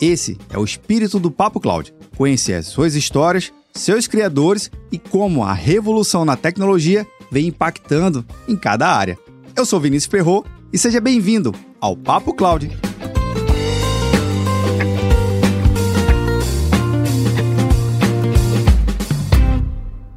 Esse 0.00 0.38
é 0.48 0.56
o 0.56 0.62
espírito 0.62 1.18
do 1.18 1.28
Papo 1.28 1.58
Cloud. 1.58 1.92
Conhecer 2.16 2.54
as 2.54 2.66
suas 2.66 2.94
histórias, 2.94 3.52
seus 3.74 4.06
criadores 4.06 4.70
e 4.92 4.98
como 4.98 5.42
a 5.42 5.52
revolução 5.52 6.24
na 6.24 6.36
tecnologia 6.36 7.04
vem 7.32 7.48
impactando 7.48 8.24
em 8.46 8.56
cada 8.56 8.88
área. 8.88 9.18
Eu 9.56 9.66
sou 9.66 9.80
Vinícius 9.80 10.08
Ferro 10.08 10.46
e 10.72 10.78
seja 10.78 11.00
bem-vindo 11.00 11.52
ao 11.80 11.96
Papo 11.96 12.32
Cloud. 12.32 12.70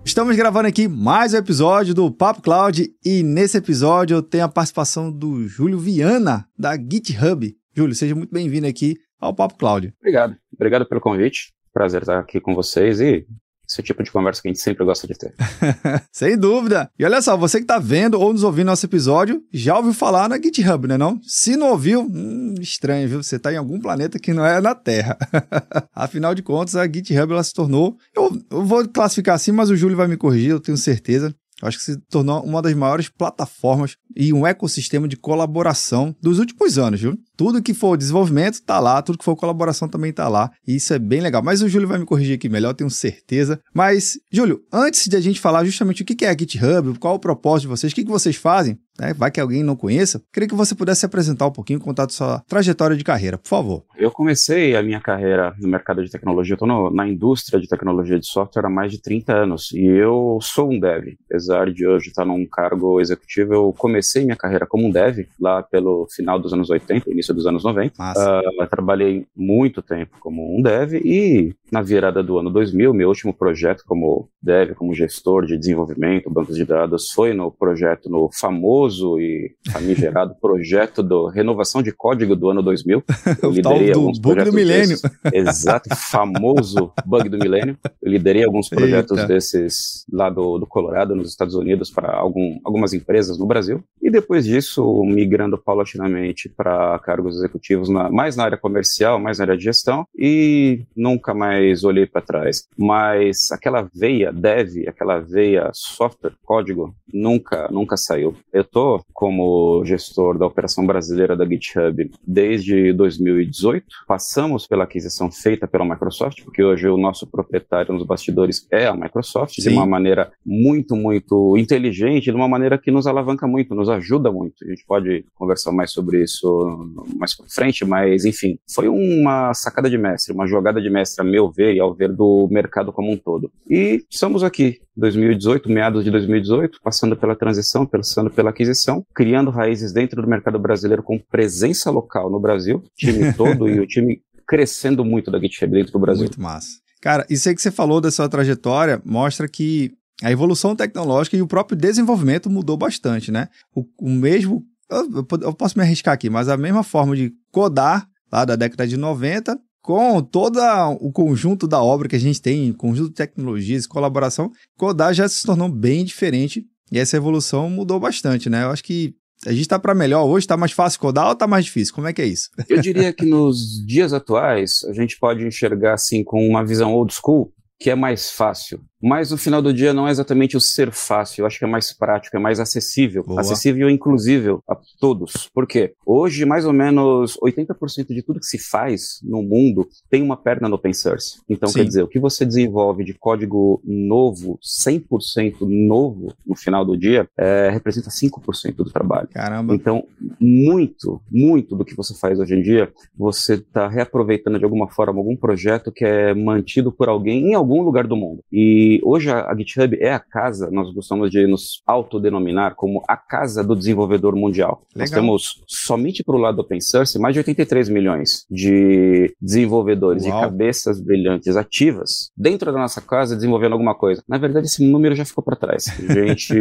Estamos 0.06 0.36
gravando 0.36 0.68
aqui 0.68 0.88
mais 0.88 1.34
um 1.34 1.38
episódio 1.38 1.96
do 1.96 2.12
Papo 2.12 2.44
Cloud 2.44 2.88
e 3.04 3.24
nesse 3.24 3.58
episódio 3.58 4.18
eu 4.18 4.22
tenho 4.22 4.44
a 4.44 4.50
participação 4.50 5.12
do 5.12 5.48
Júlio 5.48 5.80
Viana, 5.80 6.46
da 6.56 6.78
GitHub. 6.78 7.56
Júlio, 7.76 7.96
seja 7.96 8.14
muito 8.14 8.32
bem-vindo 8.32 8.68
aqui 8.68 8.96
ao 9.22 9.34
Papo 9.34 9.56
Cloud. 9.58 9.94
Obrigado. 10.00 10.36
Obrigado 10.54 10.86
pelo 10.86 11.00
convite. 11.00 11.54
Prazer 11.74 12.02
estar 12.02 12.20
aqui 12.20 12.42
com 12.42 12.54
vocês 12.54 13.00
e 13.00 13.26
esse 13.72 13.82
tipo 13.82 14.04
de 14.04 14.12
conversa 14.12 14.42
que 14.42 14.50
a 14.50 14.52
gente 14.52 14.60
sempre 14.60 14.84
gosta 14.84 15.08
de 15.08 15.14
ter. 15.18 15.34
Sem 16.12 16.38
dúvida. 16.38 16.92
E 17.00 17.06
olha 17.06 17.22
só, 17.22 17.38
você 17.38 17.60
que 17.60 17.64
está 17.64 17.80
vendo 17.80 18.20
ou 18.20 18.34
nos 18.34 18.44
ouvindo 18.44 18.68
nosso 18.68 18.86
episódio, 18.86 19.42
já 19.54 19.78
ouviu 19.78 19.94
falar 19.94 20.28
na 20.28 20.36
GitHub, 20.36 20.88
né 20.88 20.98
não? 20.98 21.22
Se 21.24 21.56
não 21.56 21.70
ouviu, 21.70 22.02
hum, 22.02 22.56
estranho, 22.60 23.08
viu? 23.08 23.24
Você 23.24 23.38
está 23.38 23.54
em 23.54 23.58
algum 23.58 23.80
planeta 23.80 24.20
que 24.20 24.34
não 24.34 24.46
é 24.46 24.60
na 24.60 24.76
Terra. 24.76 25.18
Afinal 25.96 26.36
de 26.36 26.44
contas, 26.44 26.76
a 26.76 26.86
GitHub 26.86 27.32
ela 27.32 27.44
se 27.44 27.54
tornou... 27.54 27.96
Eu, 28.14 28.38
eu 28.52 28.66
vou 28.66 28.86
classificar 28.90 29.36
assim, 29.36 29.54
mas 29.54 29.70
o 29.70 29.78
Júlio 29.78 29.96
vai 29.96 30.08
me 30.08 30.18
corrigir, 30.18 30.50
eu 30.50 30.60
tenho 30.60 30.78
certeza. 30.78 31.34
Eu 31.62 31.68
acho 31.68 31.78
que 31.78 31.84
se 31.84 31.98
tornou 32.10 32.44
uma 32.44 32.62
das 32.62 32.74
maiores 32.74 33.08
plataformas 33.08 33.96
e 34.16 34.34
um 34.34 34.48
ecossistema 34.48 35.08
de 35.08 35.16
colaboração 35.16 36.16
dos 36.20 36.40
últimos 36.40 36.78
anos, 36.80 37.00
viu? 37.00 37.18
Tudo 37.42 37.60
que 37.60 37.74
for 37.74 37.98
desenvolvimento 37.98 38.54
está 38.54 38.80
lá, 38.80 39.02
tudo 39.02 39.18
que 39.18 39.26
for 39.26 39.36
colaboração 39.36 39.90
também 39.90 40.12
está 40.12 40.28
lá. 40.28 40.52
E 40.68 40.76
isso 40.76 40.94
é 40.94 41.00
bem 41.00 41.22
legal. 41.22 41.42
Mas 41.42 41.64
o 41.64 41.68
Júlio 41.68 41.88
vai 41.88 41.98
me 41.98 42.06
corrigir 42.06 42.36
aqui 42.36 42.48
melhor, 42.48 42.76
tenho 42.76 42.88
certeza. 42.88 43.60
Mas, 43.74 44.20
Júlio, 44.32 44.62
antes 44.72 45.08
de 45.08 45.18
a 45.18 45.20
gente 45.20 45.40
falar 45.40 45.66
justamente 45.66 46.04
o 46.04 46.06
que 46.06 46.24
é 46.24 46.30
a 46.30 46.38
GitHub, 46.38 47.00
qual 47.00 47.16
o 47.16 47.20
propósito 47.20 47.64
de 47.64 47.70
vocês, 47.70 47.92
o 47.92 47.96
que 47.96 48.06
vocês 48.06 48.36
fazem, 48.36 48.78
né? 49.00 49.14
vai 49.16 49.32
que 49.32 49.40
alguém 49.40 49.64
não 49.64 49.76
conheça, 49.76 50.22
queria 50.32 50.48
que 50.48 50.54
você 50.54 50.76
pudesse 50.76 51.00
se 51.00 51.06
apresentar 51.08 51.48
um 51.48 51.52
pouquinho, 51.52 51.80
contar 51.80 52.08
sua 52.10 52.44
trajetória 52.48 52.96
de 52.96 53.04
carreira, 53.04 53.38
por 53.38 53.48
favor. 53.48 53.84
Eu 53.98 54.12
comecei 54.12 54.76
a 54.76 54.84
minha 54.84 55.02
carreira 55.02 55.56
no 55.60 55.68
mercado 55.68 56.04
de 56.04 56.12
tecnologia, 56.12 56.54
estou 56.54 56.92
na 56.92 57.08
indústria 57.08 57.60
de 57.60 57.68
tecnologia 57.68 58.20
de 58.20 58.28
software 58.28 58.68
há 58.68 58.70
mais 58.70 58.92
de 58.92 59.02
30 59.02 59.34
anos 59.34 59.72
e 59.72 59.84
eu 59.84 60.38
sou 60.42 60.72
um 60.72 60.80
dev. 60.80 61.16
Apesar 61.26 61.72
de 61.72 61.88
hoje 61.88 62.10
estar 62.10 62.26
num 62.26 62.46
cargo 62.46 63.02
executivo, 63.02 63.54
eu 63.54 63.74
comecei 63.76 64.24
minha 64.24 64.36
carreira 64.36 64.68
como 64.68 64.88
um 64.88 64.92
dev 64.92 65.28
lá 65.40 65.64
pelo 65.64 66.08
final 66.14 66.40
dos 66.40 66.54
anos 66.54 66.70
80, 66.70 67.10
início 67.10 67.31
dos 67.34 67.46
anos 67.46 67.64
90. 67.64 67.94
Uh, 68.02 68.68
trabalhei 68.70 69.26
muito 69.36 69.82
tempo 69.82 70.18
como 70.20 70.58
um 70.58 70.62
dev 70.62 70.94
e 70.94 71.54
na 71.72 71.82
virada 71.82 72.22
do 72.22 72.38
ano 72.38 72.50
2000, 72.50 72.94
meu 72.94 73.08
último 73.08 73.34
projeto 73.34 73.84
como 73.88 74.30
dev, 74.42 74.74
como 74.74 74.94
gestor 74.94 75.46
de 75.46 75.58
desenvolvimento, 75.58 76.30
bancos 76.30 76.58
de 76.58 76.66
dados, 76.66 77.12
foi 77.12 77.34
no 77.34 77.50
projeto, 77.50 78.10
no 78.10 78.30
famoso 78.34 79.20
e 79.20 79.56
famigerado 79.72 80.36
projeto 80.42 81.02
do 81.02 81.28
renovação 81.28 81.82
de 81.82 81.92
código 81.92 82.36
do 82.36 82.50
ano 82.50 82.62
2000. 82.62 83.04
Eu 83.42 83.52
liderei 83.52 83.92
o 83.92 84.12
do 84.12 84.20
bug 84.20 84.44
do 84.44 84.54
milênio. 84.54 84.98
Exato, 85.34 85.90
famoso 85.96 86.92
bug 87.06 87.30
do 87.30 87.38
milênio. 87.38 87.78
Eu 88.02 88.12
liderei 88.12 88.44
alguns 88.44 88.68
projetos 88.68 89.18
Eita. 89.18 89.28
desses 89.28 90.06
lá 90.12 90.30
do, 90.30 90.58
do 90.58 90.68
Colorado, 90.68 91.16
nos 91.16 91.30
Estados 91.30 91.56
Unidos, 91.56 91.90
para 91.90 92.14
algum, 92.14 92.60
algumas 92.66 92.94
empresas 92.94 93.38
no 93.38 93.46
Brasil. 93.46 93.82
E 94.02 94.10
depois 94.10 94.46
disso, 94.46 95.04
migrando 95.06 95.58
paulatinamente 95.58 96.50
para 96.50 97.00
cargos 97.22 97.38
executivos, 97.38 97.90
na, 97.90 98.10
mais 98.10 98.36
na 98.36 98.44
área 98.44 98.58
comercial, 98.58 99.20
mais 99.20 99.38
na 99.38 99.46
área 99.46 99.58
de 99.58 99.64
gestão, 99.64 100.06
e 100.18 100.82
nunca 100.96 101.34
mais 101.34 101.84
olhei 101.84 102.06
para 102.06 102.22
trás. 102.22 102.68
Mas 102.78 103.52
aquela 103.52 103.88
veia 103.94 104.32
dev, 104.32 104.88
aquela 104.88 105.20
veia 105.20 105.70
software, 105.74 106.34
código, 106.44 106.94
nunca, 107.14 107.68
nunca 107.72 107.96
saiu. 107.96 108.36
Eu 108.52 108.64
tô 108.64 109.04
como 109.14 109.84
gestor 109.86 110.38
da 110.38 110.46
operação 110.46 110.86
brasileira 110.86 111.36
da 111.36 111.46
GitHub 111.46 112.10
desde 112.26 112.92
2018. 112.94 113.86
Passamos 114.08 114.66
pela 114.66 114.86
aquisição 114.86 115.32
feita 115.32 115.68
pela 115.68 115.86
Microsoft, 115.86 116.44
porque 116.44 116.64
hoje 116.64 116.88
o 116.88 116.98
nosso 116.98 117.28
proprietário 117.28 117.94
nos 117.94 118.06
bastidores 118.06 118.68
é 118.72 118.88
a 118.88 118.96
Microsoft, 118.96 119.56
Sim. 119.56 119.62
de 119.62 119.70
uma 119.70 119.86
maneira 119.86 120.32
muito, 120.46 120.96
muito 120.96 121.58
inteligente, 121.58 122.26
de 122.26 122.32
uma 122.32 122.48
maneira 122.48 122.78
que 122.78 122.92
nos 122.92 123.06
alavanca 123.06 123.48
muito, 123.48 123.76
nos 123.76 123.90
ajuda 123.90 124.32
muito. 124.32 124.66
A 124.66 124.70
gente 124.70 124.86
pode 124.86 125.26
conversar 125.36 125.72
mais 125.72 125.92
sobre 125.92 126.24
isso 126.24 127.01
mais 127.16 127.36
para 127.36 127.46
frente, 127.50 127.86
mas 127.86 128.26
enfim, 128.26 128.58
foi 128.74 128.88
uma 128.88 129.54
sacada 129.54 129.90
de 129.90 129.98
mestre, 129.98 130.34
uma 130.34 130.48
jogada 130.48 130.82
de 130.82 130.90
mestre, 130.90 131.26
a 131.26 131.30
meu 131.30 131.52
ver 131.52 131.76
e 131.76 131.80
ao 131.80 131.94
ver 131.94 132.12
do 132.12 132.48
mercado 132.52 132.92
como 132.92 133.12
um 133.12 133.18
todo. 133.18 133.52
E 133.70 134.04
estamos 134.10 134.44
aqui, 134.44 134.80
2018, 134.96 135.70
meados 135.70 136.04
de 136.04 136.12
2018, 136.12 136.80
passando 136.84 137.16
pela 137.16 137.36
transição, 137.36 137.86
passando 137.86 138.30
pela 138.30 138.50
aquisição, 138.50 139.06
criando 139.14 139.52
raízes 139.52 139.94
dentro 139.94 140.22
do 140.22 140.28
mercado 140.28 140.60
brasileiro 140.60 141.04
com 141.04 141.20
presença 141.20 141.90
local 141.90 142.30
no 142.30 142.40
Brasil, 142.40 142.84
time 142.96 143.34
todo 143.36 143.70
e 143.70 143.80
o 143.80 143.88
time 143.88 144.22
crescendo 144.48 145.06
muito 145.06 145.32
da 145.32 145.40
GitHub 145.40 145.72
dentro 145.72 145.94
do 145.94 146.00
Brasil. 146.00 146.24
Muito 146.24 146.42
massa. 146.42 146.82
Cara, 147.02 147.26
isso 147.30 147.50
aí 147.50 147.56
que 147.56 147.62
você 147.62 147.72
falou 147.72 148.00
da 148.00 148.12
sua 148.12 148.30
trajetória 148.30 149.02
mostra 149.04 149.48
que 149.48 149.92
a 150.22 150.32
evolução 150.32 150.76
tecnológica 150.76 151.36
e 151.36 151.42
o 151.42 151.48
próprio 151.48 151.76
desenvolvimento 151.76 152.50
mudou 152.50 152.78
bastante, 152.78 153.32
né? 153.32 153.48
O, 153.76 153.84
o 154.00 154.10
mesmo, 154.10 154.64
eu, 154.92 155.28
eu, 155.42 155.54
posso 155.54 155.78
me 155.78 155.84
arriscar 155.84 156.14
aqui, 156.14 156.30
mas 156.30 156.50
a 156.50 156.58
mesma 156.58 156.84
forma 156.84 157.16
de 157.16 157.32
codar 157.52 158.08
lá 158.32 158.46
da 158.46 158.56
década 158.56 158.88
de 158.88 158.98
90, 158.98 159.58
com 159.82 160.22
todo 160.22 160.60
o 161.00 161.12
conjunto 161.12 161.68
da 161.68 161.82
obra 161.82 162.08
que 162.08 162.16
a 162.16 162.20
gente 162.20 162.42
tem, 162.42 162.72
conjunto 162.74 163.10
de 163.10 163.16
tecnologias, 163.16 163.88
colaboração, 163.88 164.52
codar 164.78 165.14
já 165.14 165.28
se 165.28 165.44
tornou 165.44 165.70
bem 165.70 166.06
diferente 166.06 166.66
e 166.92 167.00
essa 167.00 167.18
evolução 167.18 167.70
mudou 167.70 168.00
bastante, 168.00 168.50
né? 168.50 168.64
Eu 168.64 168.70
acho 168.70 168.84
que 168.84 169.16
a 169.46 169.52
gente 169.52 169.62
está 169.62 169.80
para 169.80 169.96
melhor 169.96 170.26
hoje, 170.26 170.44
está 170.44 170.56
mais 170.56 170.72
fácil 170.72 171.00
codar 171.00 171.28
ou 171.28 171.34
está 171.34 171.48
mais 171.48 171.66
difícil? 171.66 171.96
Como 171.96 172.08
é 172.08 172.14
que 172.14 172.22
é 172.22 172.28
isso? 172.28 172.50
Eu 172.70 172.80
diria 172.80 173.12
que 173.12 173.26
nos 173.26 173.84
dias 173.86 174.14
atuais 174.14 174.84
a 174.88 174.94
gente 174.94 175.18
pode 175.18 175.44
enxergar 175.46 175.96
assim 175.96 176.24
com 176.24 176.48
uma 176.48 176.64
visão 176.64 176.94
old 176.94 177.14
school 177.14 177.52
que 177.80 177.90
é 177.90 177.96
mais 177.96 178.30
fácil. 178.30 178.84
Mas 179.02 179.32
no 179.32 179.38
final 179.38 179.62
do 179.62 179.74
dia 179.74 179.94
não 179.94 180.08
é 180.08 180.12
exatamente 180.12 180.56
o 180.56 180.62
ser 180.62 180.92
fácil, 180.92 181.42
eu 181.42 181.46
acho 181.46 181.58
que 181.58 181.66
é 181.66 181.68
mais 181.68 181.92
prático, 181.92 182.36
é 182.36 182.40
mais 182.40 182.60
acessível. 182.60 183.24
Boa. 183.24 183.42
Acessível 183.42 183.90
e 183.90 183.94
inclusível 183.94 184.64
a 184.70 184.78
todos. 185.00 185.50
Por 185.54 185.68
quê? 185.68 185.94
Hoje, 186.06 186.46
mais 186.46 186.66
ou 186.66 186.74
menos 186.74 187.38
80% 187.42 188.08
de 188.08 188.22
tudo 188.22 188.40
que 188.40 188.46
se 188.46 188.58
faz 188.58 189.20
no 189.24 189.42
mundo 189.42 189.88
tem 190.10 190.22
uma 190.22 190.38
perna 190.38 190.70
no 190.70 190.76
open 190.76 190.94
source. 190.94 191.40
Então, 191.50 191.70
Sim. 191.70 191.80
quer 191.80 191.86
dizer, 191.86 192.04
o 192.04 192.08
que 192.08 192.20
você 192.20 192.46
desenvolve 192.46 193.04
de 193.04 193.14
código 193.14 193.82
novo, 193.86 194.60
100% 194.62 195.62
novo, 195.62 196.34
no 196.46 196.56
final 196.56 196.86
do 196.86 196.98
dia, 196.98 197.28
é, 197.38 197.70
representa 197.72 198.10
5% 198.10 198.76
do 198.76 198.92
trabalho. 198.92 199.28
Caramba. 199.32 199.74
Então, 199.74 200.04
muito, 200.40 201.22
muito 201.32 201.76
do 201.76 201.86
que 201.86 201.96
você 201.96 202.14
faz 202.14 202.40
hoje 202.40 202.56
em 202.56 202.62
dia, 202.62 202.92
você 203.18 203.56
está 203.56 203.88
reaproveitando 203.88 204.60
de 204.60 204.64
alguma 204.64 204.90
forma 204.90 205.20
algum 205.20 205.36
projeto 205.36 205.92
que 205.92 206.06
é 206.06 206.34
mantido 206.34 206.92
por 206.92 207.10
alguém 207.10 207.50
em 207.50 207.54
algum 207.54 207.82
lugar 207.82 208.08
do 208.08 208.16
mundo. 208.16 208.44
E 208.52 208.91
e 208.92 209.00
hoje 209.04 209.30
a, 209.30 209.50
a, 209.50 209.56
GitHub 209.56 209.98
é 210.02 210.12
a 210.12 210.20
casa, 210.20 210.70
nós 210.70 210.94
gostamos 210.94 211.32
de 211.32 211.48
nos 211.48 211.82
autodenominar 211.88 212.76
como 212.76 213.02
a 213.08 213.16
casa 213.16 213.64
do 213.64 213.74
desenvolvedor 213.74 214.36
mundial. 214.36 214.82
Legal. 214.94 214.96
Nós 214.96 215.12
temos 215.12 215.64
somente 215.66 216.24
para 216.24 216.36
o 216.36 216.40
lado 216.40 216.60
open 216.60 216.82
source 216.82 217.18
mais 217.18 217.34
de 217.34 217.40
83 217.40 217.88
milhões 217.88 218.46
de 218.50 219.34
desenvolvedores 219.42 220.26
Uau. 220.26 220.38
e 220.38 220.42
cabeças 220.42 221.00
brilhantes 221.00 221.56
ativas 221.56 222.32
dentro 222.36 222.70
da 222.72 222.80
nossa 222.80 223.00
casa 223.00 223.36
desenvolvendo 223.36 223.74
alguma 223.74 223.96
coisa. 223.96 224.22
Na 224.28 224.38
verdade, 224.38 224.66
esse 224.66 224.84
número 224.84 225.16
já 225.16 225.24
ficou 225.24 225.44
para 225.44 225.56
trás. 225.56 225.86
A 226.10 226.14
gente 226.28 226.54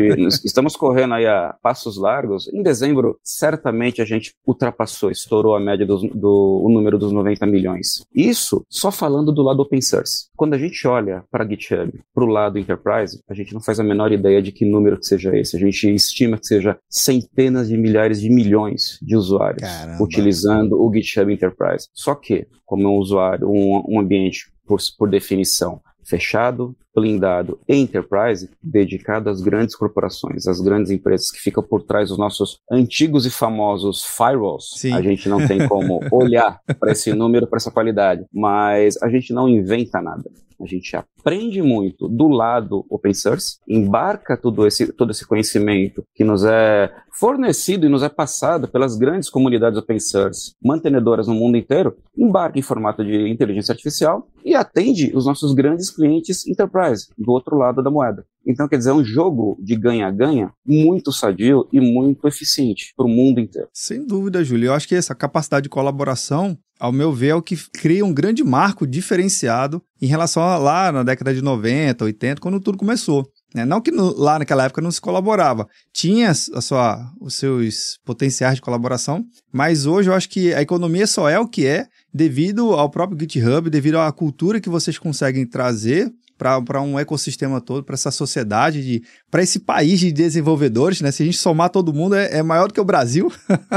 estamos 0.44 0.76
correndo 0.76 1.14
aí 1.14 1.26
a 1.26 1.56
passos 1.60 1.96
largos. 1.96 2.48
Em 2.52 2.62
dezembro, 2.62 3.18
certamente 3.24 4.00
a 4.00 4.04
gente 4.04 4.34
ultrapassou, 4.46 5.10
estourou 5.10 5.56
a 5.56 5.60
média 5.60 5.84
do, 5.84 5.98
do 6.14 6.66
número 6.70 6.96
dos 6.96 7.10
90 7.10 7.44
milhões. 7.46 8.04
Isso 8.14 8.64
só 8.68 8.92
falando 8.92 9.32
do 9.32 9.42
lado 9.42 9.60
open 9.60 9.80
source. 9.80 10.28
Quando 10.36 10.54
a 10.54 10.58
gente 10.58 10.86
olha 10.86 11.24
para 11.30 11.44
a 11.44 11.48
GitHub, 11.48 11.92
para 12.20 12.28
o 12.28 12.32
lado 12.32 12.58
enterprise, 12.58 13.22
a 13.28 13.32
gente 13.32 13.54
não 13.54 13.62
faz 13.62 13.80
a 13.80 13.84
menor 13.84 14.12
ideia 14.12 14.42
de 14.42 14.52
que 14.52 14.66
número 14.66 14.98
que 14.98 15.06
seja 15.06 15.34
esse. 15.34 15.56
A 15.56 15.58
gente 15.58 15.92
estima 15.94 16.36
que 16.36 16.46
seja 16.46 16.78
centenas 16.88 17.68
de 17.68 17.78
milhares 17.78 18.20
de 18.20 18.28
milhões 18.28 18.98
de 19.00 19.16
usuários 19.16 19.62
Caramba. 19.62 20.04
utilizando 20.04 20.78
o 20.78 20.92
GitHub 20.92 21.32
Enterprise. 21.32 21.88
Só 21.94 22.14
que, 22.14 22.46
como 22.66 22.82
é 22.82 22.86
um 22.88 22.96
usuário, 22.96 23.48
um, 23.48 23.82
um 23.88 24.00
ambiente 24.00 24.52
por, 24.66 24.78
por 24.98 25.08
definição 25.08 25.80
fechado, 26.04 26.76
blindado 26.94 27.58
enterprise, 27.68 28.50
dedicado 28.62 29.30
às 29.30 29.40
grandes 29.40 29.76
corporações, 29.76 30.46
às 30.46 30.60
grandes 30.60 30.90
empresas 30.90 31.30
que 31.30 31.38
ficam 31.38 31.62
por 31.62 31.84
trás 31.84 32.08
dos 32.08 32.18
nossos 32.18 32.58
antigos 32.70 33.24
e 33.24 33.30
famosos 33.30 34.04
firewalls. 34.04 34.72
Sim. 34.76 34.92
A 34.92 35.00
gente 35.00 35.28
não 35.28 35.46
tem 35.46 35.66
como 35.68 36.00
olhar 36.12 36.60
para 36.78 36.92
esse 36.92 37.14
número, 37.14 37.46
para 37.46 37.58
essa 37.58 37.70
qualidade, 37.70 38.26
mas 38.30 39.00
a 39.02 39.08
gente 39.08 39.32
não 39.32 39.48
inventa 39.48 40.02
nada. 40.02 40.28
A 40.62 40.66
gente 40.66 40.94
aprende 40.94 41.62
muito 41.62 42.08
do 42.08 42.28
lado 42.28 42.84
open 42.88 43.14
source, 43.14 43.58
embarca 43.68 44.36
todo 44.36 44.66
esse, 44.66 44.92
todo 44.92 45.10
esse 45.10 45.26
conhecimento 45.26 46.04
que 46.14 46.24
nos 46.24 46.44
é 46.44 46.92
fornecido 47.12 47.86
e 47.86 47.88
nos 47.88 48.02
é 48.02 48.08
passado 48.08 48.68
pelas 48.68 48.96
grandes 48.96 49.30
comunidades 49.30 49.78
open 49.78 49.98
source, 49.98 50.54
mantenedoras 50.62 51.26
no 51.26 51.34
mundo 51.34 51.56
inteiro, 51.56 51.96
embarca 52.16 52.58
em 52.58 52.62
formato 52.62 53.04
de 53.04 53.28
inteligência 53.28 53.72
artificial 53.72 54.28
e 54.44 54.54
atende 54.54 55.12
os 55.14 55.26
nossos 55.26 55.52
grandes 55.52 55.90
clientes 55.90 56.46
enterprise, 56.46 57.08
do 57.16 57.32
outro 57.32 57.56
lado 57.56 57.82
da 57.82 57.90
moeda. 57.90 58.24
Então, 58.46 58.68
quer 58.68 58.78
dizer, 58.78 58.90
é 58.90 58.94
um 58.94 59.04
jogo 59.04 59.58
de 59.60 59.76
ganha-ganha 59.76 60.52
muito 60.66 61.12
sadio 61.12 61.68
e 61.72 61.80
muito 61.80 62.26
eficiente 62.26 62.92
para 62.96 63.06
o 63.06 63.08
mundo 63.08 63.40
inteiro. 63.40 63.68
Sem 63.72 64.06
dúvida, 64.06 64.42
Júlio. 64.42 64.68
Eu 64.68 64.74
acho 64.74 64.88
que 64.88 64.94
essa 64.94 65.14
capacidade 65.14 65.64
de 65.64 65.68
colaboração 65.68 66.58
ao 66.80 66.90
meu 66.90 67.12
ver, 67.12 67.28
é 67.28 67.34
o 67.34 67.42
que 67.42 67.54
cria 67.74 68.04
um 68.04 68.12
grande 68.12 68.42
marco 68.42 68.86
diferenciado 68.86 69.82
em 70.00 70.06
relação 70.06 70.42
a 70.42 70.56
lá 70.56 70.90
na 70.90 71.02
década 71.02 71.34
de 71.34 71.42
90, 71.42 72.02
80, 72.02 72.40
quando 72.40 72.58
tudo 72.58 72.78
começou. 72.78 73.30
É, 73.54 73.66
não 73.66 73.82
que 73.82 73.90
no, 73.90 74.16
lá 74.16 74.38
naquela 74.38 74.64
época 74.64 74.80
não 74.80 74.90
se 74.90 75.00
colaborava, 75.00 75.68
tinha 75.92 76.30
a 76.30 76.60
sua, 76.60 77.12
os 77.20 77.34
seus 77.34 77.98
potenciais 78.04 78.54
de 78.54 78.60
colaboração, 78.62 79.24
mas 79.52 79.84
hoje 79.84 80.08
eu 80.08 80.14
acho 80.14 80.28
que 80.28 80.54
a 80.54 80.62
economia 80.62 81.06
só 81.06 81.28
é 81.28 81.38
o 81.38 81.48
que 81.48 81.66
é 81.66 81.86
devido 82.14 82.72
ao 82.72 82.88
próprio 82.88 83.18
GitHub, 83.20 83.68
devido 83.68 83.98
à 83.98 84.10
cultura 84.10 84.60
que 84.60 84.68
vocês 84.68 84.98
conseguem 84.98 85.44
trazer 85.44 86.10
para 86.40 86.80
um 86.80 86.98
ecossistema 86.98 87.60
todo, 87.60 87.84
para 87.84 87.92
essa 87.92 88.10
sociedade, 88.10 89.02
para 89.30 89.42
esse 89.42 89.60
país 89.60 90.00
de 90.00 90.10
desenvolvedores, 90.10 91.02
né? 91.02 91.12
Se 91.12 91.22
a 91.22 91.26
gente 91.26 91.36
somar 91.36 91.68
todo 91.68 91.92
mundo, 91.92 92.14
é, 92.14 92.38
é 92.38 92.42
maior 92.42 92.68
do 92.68 92.72
que 92.72 92.80
o 92.80 92.84
Brasil, 92.84 93.30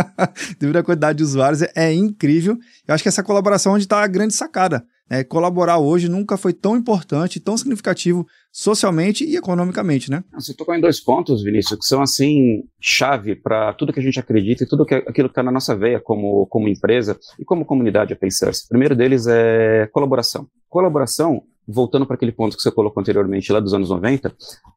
devido 0.58 0.78
à 0.78 0.84
quantidade 0.84 1.18
de 1.18 1.24
usuários, 1.26 1.62
é, 1.62 1.72
é 1.76 1.94
incrível. 1.94 2.58
Eu 2.88 2.96
acho 2.96 3.04
que 3.04 3.10
essa 3.10 3.22
colaboração 3.22 3.74
é 3.74 3.76
onde 3.76 3.84
está 3.84 4.02
a 4.02 4.08
grande 4.08 4.34
sacada. 4.34 4.82
É, 5.10 5.24
colaborar 5.26 5.78
hoje 5.78 6.08
nunca 6.08 6.38
foi 6.38 6.54
tão 6.54 6.78
importante, 6.78 7.40
tão 7.40 7.58
significativo 7.58 8.26
socialmente 8.50 9.26
e 9.26 9.36
economicamente, 9.36 10.10
né? 10.10 10.24
Você 10.34 10.54
tocou 10.54 10.74
em 10.74 10.80
dois 10.80 11.02
pontos, 11.02 11.44
Vinícius, 11.44 11.78
que 11.78 11.86
são 11.86 12.02
assim 12.02 12.64
chave 12.80 13.36
para 13.36 13.74
tudo 13.74 13.92
que 13.92 14.00
a 14.00 14.04
gente 14.04 14.20
acredita 14.20 14.64
e 14.64 14.68
tudo 14.68 14.86
que, 14.86 14.96
aquilo 14.96 15.28
que 15.28 15.34
está 15.34 15.44
na 15.44 15.52
nossa 15.52 15.76
veia 15.76 16.00
como, 16.00 16.48
como 16.48 16.70
empresa 16.70 17.20
e 17.38 17.44
como 17.44 17.66
comunidade 17.66 18.14
open 18.14 18.32
source. 18.32 18.64
O 18.66 18.70
primeiro 18.70 18.96
deles 18.96 19.28
é 19.28 19.88
colaboração. 19.92 20.48
Colaboração 20.70 21.44
voltando 21.68 22.06
para 22.06 22.16
aquele 22.16 22.32
ponto 22.32 22.56
que 22.56 22.62
você 22.62 22.72
colocou 22.72 23.02
anteriormente, 23.02 23.52
lá 23.52 23.60
dos 23.60 23.74
anos 23.74 23.90
90, 23.90 24.34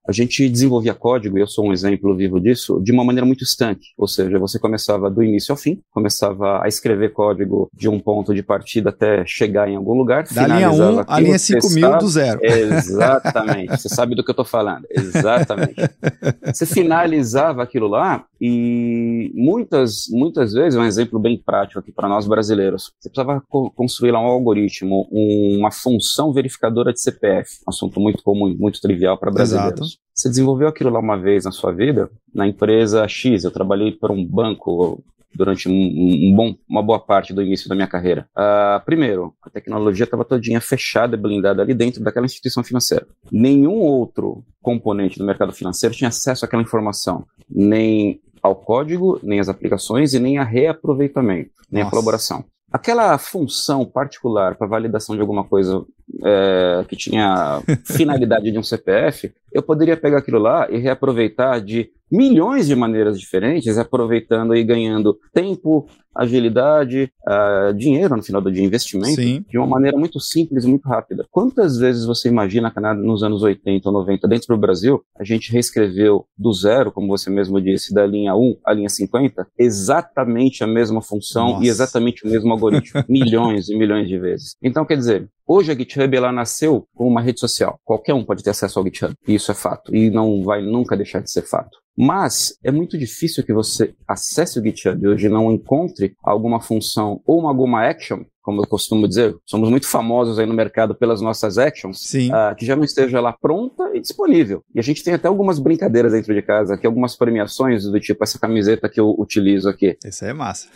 a 0.09 0.13
gente 0.13 0.49
desenvolvia 0.49 0.95
código, 0.95 1.37
e 1.37 1.41
eu 1.41 1.47
sou 1.47 1.67
um 1.67 1.73
exemplo 1.73 2.15
vivo 2.15 2.41
disso, 2.41 2.81
de 2.83 2.93
uma 2.93 3.05
maneira 3.05 3.27
muito 3.27 3.43
estanque. 3.43 3.89
Ou 3.97 4.07
seja, 4.07 4.39
você 4.39 4.59
começava 4.59 5.11
do 5.11 5.23
início 5.23 5.53
ao 5.53 5.57
fim, 5.57 5.81
começava 5.91 6.63
a 6.63 6.69
escrever 6.69 7.13
código 7.13 7.69
de 7.75 7.89
um 7.89 7.99
ponto 7.99 8.35
de 8.35 8.43
partida 8.43 8.91
até 8.91 9.25
chegar 9.27 9.69
em 9.69 9.77
algum 9.77 9.95
lugar. 9.95 10.25
Da 10.33 10.47
linha 10.47 10.71
1 10.71 11.05
a 11.07 11.21
linha 11.21 11.39
5000 11.39 11.99
do 11.99 12.09
zero. 12.09 12.41
Exatamente. 12.43 13.81
você 13.81 13.89
sabe 13.89 14.15
do 14.15 14.23
que 14.23 14.31
eu 14.31 14.35
estou 14.35 14.45
falando. 14.45 14.87
Exatamente. 14.91 15.75
você 16.53 16.67
finalizava 16.67 17.63
aquilo 17.63 17.89
lá 17.89 18.25
e 18.41 19.31
muitas, 19.35 20.07
muitas 20.11 20.53
vezes, 20.53 20.79
um 20.79 20.85
exemplo 20.85 21.19
bem 21.19 21.37
prático 21.37 21.81
aqui 21.81 21.91
para 21.91 22.09
nós 22.09 22.27
brasileiros, 22.27 22.93
você 22.99 23.09
precisava 23.09 23.43
construir 23.75 24.11
lá 24.11 24.21
um 24.21 24.27
algoritmo, 24.27 25.09
uma 25.11 25.71
função 25.71 26.33
verificadora 26.33 26.93
de 26.93 27.01
CPF, 27.01 27.61
um 27.67 27.71
assunto 27.71 28.01
muito 28.01 28.23
comum, 28.23 28.55
muito 28.59 28.81
trivial 28.81 29.19
para 29.19 29.31
brasileiros. 29.31 29.81
Exato. 29.81 30.07
Você 30.15 30.29
desenvolveu 30.29 30.69
aquilo 30.69 30.91
lá 30.91 30.99
uma 30.99 31.17
vez 31.17 31.45
na 31.45 31.53
sua 31.53 31.73
vida, 31.73 32.11
na 32.35 32.47
empresa 32.47 33.07
X, 33.07 33.45
eu 33.45 33.51
trabalhei 33.51 33.93
para 33.93 34.13
um 34.13 34.25
banco 34.25 35.03
durante 35.37 35.69
um, 35.69 35.73
um, 35.73 36.35
bom, 36.35 36.55
uma 36.69 36.83
boa 36.83 36.99
parte 36.99 37.33
do 37.33 37.43
início 37.43 37.69
da 37.69 37.75
minha 37.75 37.87
carreira. 37.87 38.29
Uh, 38.37 38.85
primeiro, 38.85 39.35
a 39.43 39.51
tecnologia 39.51 40.05
estava 40.05 40.25
todinha 40.25 40.61
fechada 40.61 41.15
e 41.15 41.19
blindada 41.19 41.63
ali 41.63 41.75
dentro 41.75 42.03
daquela 42.03 42.27
instituição 42.27 42.65
financeira. 42.65 43.07
Nenhum 43.31 43.79
outro 43.79 44.45
componente 44.63 45.19
do 45.19 45.25
mercado 45.25 45.53
financeiro 45.53 45.95
tinha 45.95 46.09
acesso 46.09 46.45
àquela 46.45 46.63
informação, 46.63 47.27
nem 47.49 48.21
ao 48.43 48.57
código, 48.57 49.21
nem 49.23 49.41
às 49.41 49.49
aplicações 49.49 50.15
e 50.15 50.19
nem 50.19 50.39
a 50.39 50.45
reaproveitamento, 50.45 51.51
nem 51.71 51.83
Nossa. 51.83 51.89
a 51.89 51.91
colaboração. 51.91 52.45
Aquela 52.73 53.17
função 53.17 53.85
particular 53.85 54.57
para 54.57 54.67
validação 54.67 55.15
de 55.15 55.21
alguma 55.21 55.45
coisa 55.45 55.85
é, 56.25 56.85
que 56.89 56.97
tinha 56.97 57.63
finalidade 57.85 58.51
de 58.51 58.59
um 58.59 58.63
CPF, 58.63 59.33
eu 59.53 59.63
poderia 59.63 59.97
pegar 59.97 60.19
aquilo 60.19 60.39
lá 60.39 60.69
e 60.71 60.79
reaproveitar 60.79 61.61
de 61.61 61.91
milhões 62.11 62.67
de 62.67 62.77
maneiras 62.77 63.19
diferentes, 63.19 63.79
aproveitando 63.79 64.55
e 64.55 64.63
ganhando 64.63 65.19
tempo, 65.33 65.89
agilidade, 66.15 67.11
uh, 67.27 67.75
dinheiro 67.75 68.17
no 68.17 68.23
final 68.23 68.41
do 68.41 68.51
dia, 68.51 68.65
investimento, 68.65 69.21
Sim. 69.21 69.45
de 69.49 69.59
uma 69.59 69.67
maneira 69.67 69.99
muito 69.99 70.21
simples 70.21 70.65
e 70.65 70.69
muito 70.69 70.89
rápida. 70.89 71.27
Quantas 71.31 71.79
vezes 71.79 72.07
você 72.07 72.29
imagina 72.29 72.71
que 72.71 72.81
nos 72.81 73.23
anos 73.23 73.43
80 73.43 73.89
ou 73.89 73.93
90, 73.93 74.29
dentro 74.29 74.55
do 74.55 74.61
Brasil, 74.61 75.03
a 75.19 75.25
gente 75.25 75.53
reescreveu 75.53 76.27
do 76.39 76.53
zero, 76.53 76.93
como 76.93 77.09
você 77.09 77.29
mesmo 77.29 77.61
disse, 77.61 77.93
da 77.93 78.07
linha 78.07 78.35
1 78.35 78.59
à 78.65 78.73
linha 78.73 78.89
50, 78.89 79.47
exatamente 79.59 80.63
a 80.63 80.67
mesma 80.67 81.03
função 81.03 81.55
Nossa. 81.55 81.65
e 81.65 81.69
exatamente 81.69 82.25
o 82.25 82.31
mesmo 82.31 82.53
algoritmo, 82.53 83.05
milhões 83.09 83.69
e 83.69 83.77
milhões 83.77 84.09
de 84.09 84.19
vezes. 84.19 84.57
Então, 84.63 84.85
quer 84.85 84.97
dizer, 84.97 85.29
Hoje 85.49 85.71
a 85.71 85.77
GitHub 85.77 86.17
ela 86.17 86.33
nasceu 86.33 86.89
como 86.93 87.09
uma 87.09 87.21
rede 87.21 87.39
social. 87.39 87.79
Qualquer 87.85 88.13
um 88.15 88.25
pode 88.25 88.43
ter 88.43 88.51
acesso 88.51 88.81
ao 88.81 88.85
GitHub. 88.85 89.15
Isso 89.29 89.53
é 89.53 89.55
fato. 89.55 89.95
E 89.95 90.11
não 90.11 90.43
vai 90.43 90.61
nunca 90.61 90.97
deixar 90.97 91.21
de 91.21 91.31
ser 91.31 91.43
fato. 91.43 91.79
Mas 91.97 92.59
é 92.63 92.71
muito 92.71 92.99
difícil 92.99 93.45
que 93.45 93.53
você 93.53 93.95
acesse 94.07 94.59
o 94.59 94.63
GitHub 94.63 95.07
hoje 95.07 95.27
e 95.27 95.31
não 95.31 95.51
encontre 95.51 96.15
alguma 96.23 96.61
função 96.61 97.21
ou 97.25 97.41
uma, 97.41 97.49
alguma 97.49 97.87
action 97.87 98.25
como 98.47 98.63
eu 98.63 98.67
costumo 98.69 99.09
dizer, 99.09 99.35
somos 99.45 99.69
muito 99.69 99.89
famosos 99.89 100.39
aí 100.39 100.47
no 100.47 100.55
mercado 100.55 100.95
pelas 100.95 101.21
nossas 101.21 101.59
actions, 101.59 102.15
uh, 102.15 102.55
que 102.57 102.65
já 102.65 102.77
não 102.77 102.85
esteja 102.85 103.21
lá 103.21 103.33
pronta 103.33 103.91
e 103.93 104.01
disponível. 104.01 104.63
E 104.73 104.79
a 104.79 104.83
gente 104.85 105.03
tem 105.03 105.15
até 105.15 105.27
algumas 105.27 105.59
brincadeiras 105.59 106.13
dentro 106.13 106.33
de 106.33 106.41
casa, 106.41 106.75
aqui 106.75 106.87
algumas 106.87 107.17
premiações 107.17 107.83
do 107.83 107.99
tipo 107.99 108.23
essa 108.23 108.39
camiseta 108.39 108.89
que 108.89 109.01
eu 109.01 109.17
utilizo 109.19 109.69
aqui. 109.69 109.99
Isso 110.05 110.25
aí 110.25 110.31
é 110.31 110.33
massa. 110.33 110.69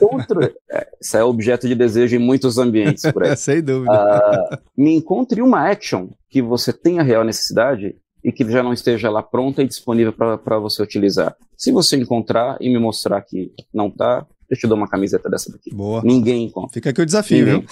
Outro, 0.00 0.44
é, 0.70 0.86
isso 1.00 1.16
é 1.16 1.24
objeto 1.24 1.66
de 1.66 1.74
desejo 1.74 2.14
em 2.14 2.20
muitos 2.20 2.56
ambientes 2.56 3.02
por 3.10 3.24
aí. 3.24 3.34
Sem 3.36 3.64
dúvida. 3.64 3.92
Uh, 3.92 4.58
me 4.80 4.94
encontre 4.94 5.42
uma 5.42 5.68
action 5.68 6.10
que 6.30 6.40
você 6.40 6.72
tenha 6.72 7.02
real 7.02 7.24
necessidade 7.24 7.96
e 8.28 8.32
que 8.32 8.44
já 8.50 8.62
não 8.62 8.74
esteja 8.74 9.08
lá 9.08 9.22
pronta 9.22 9.62
e 9.62 9.66
disponível 9.66 10.12
para 10.12 10.58
você 10.58 10.82
utilizar. 10.82 11.34
Se 11.56 11.72
você 11.72 11.96
encontrar 11.96 12.58
e 12.60 12.68
me 12.68 12.78
mostrar 12.78 13.22
que 13.22 13.50
não 13.72 13.88
está, 13.88 14.26
eu 14.50 14.56
te 14.56 14.66
dou 14.66 14.76
uma 14.76 14.86
camiseta 14.86 15.30
dessa 15.30 15.50
daqui. 15.50 15.74
Boa. 15.74 16.02
Ninguém 16.04 16.44
encontra. 16.44 16.72
Fica 16.72 16.90
aqui 16.90 17.00
o 17.00 17.06
desafio, 17.06 17.46
Ninguém 17.46 17.66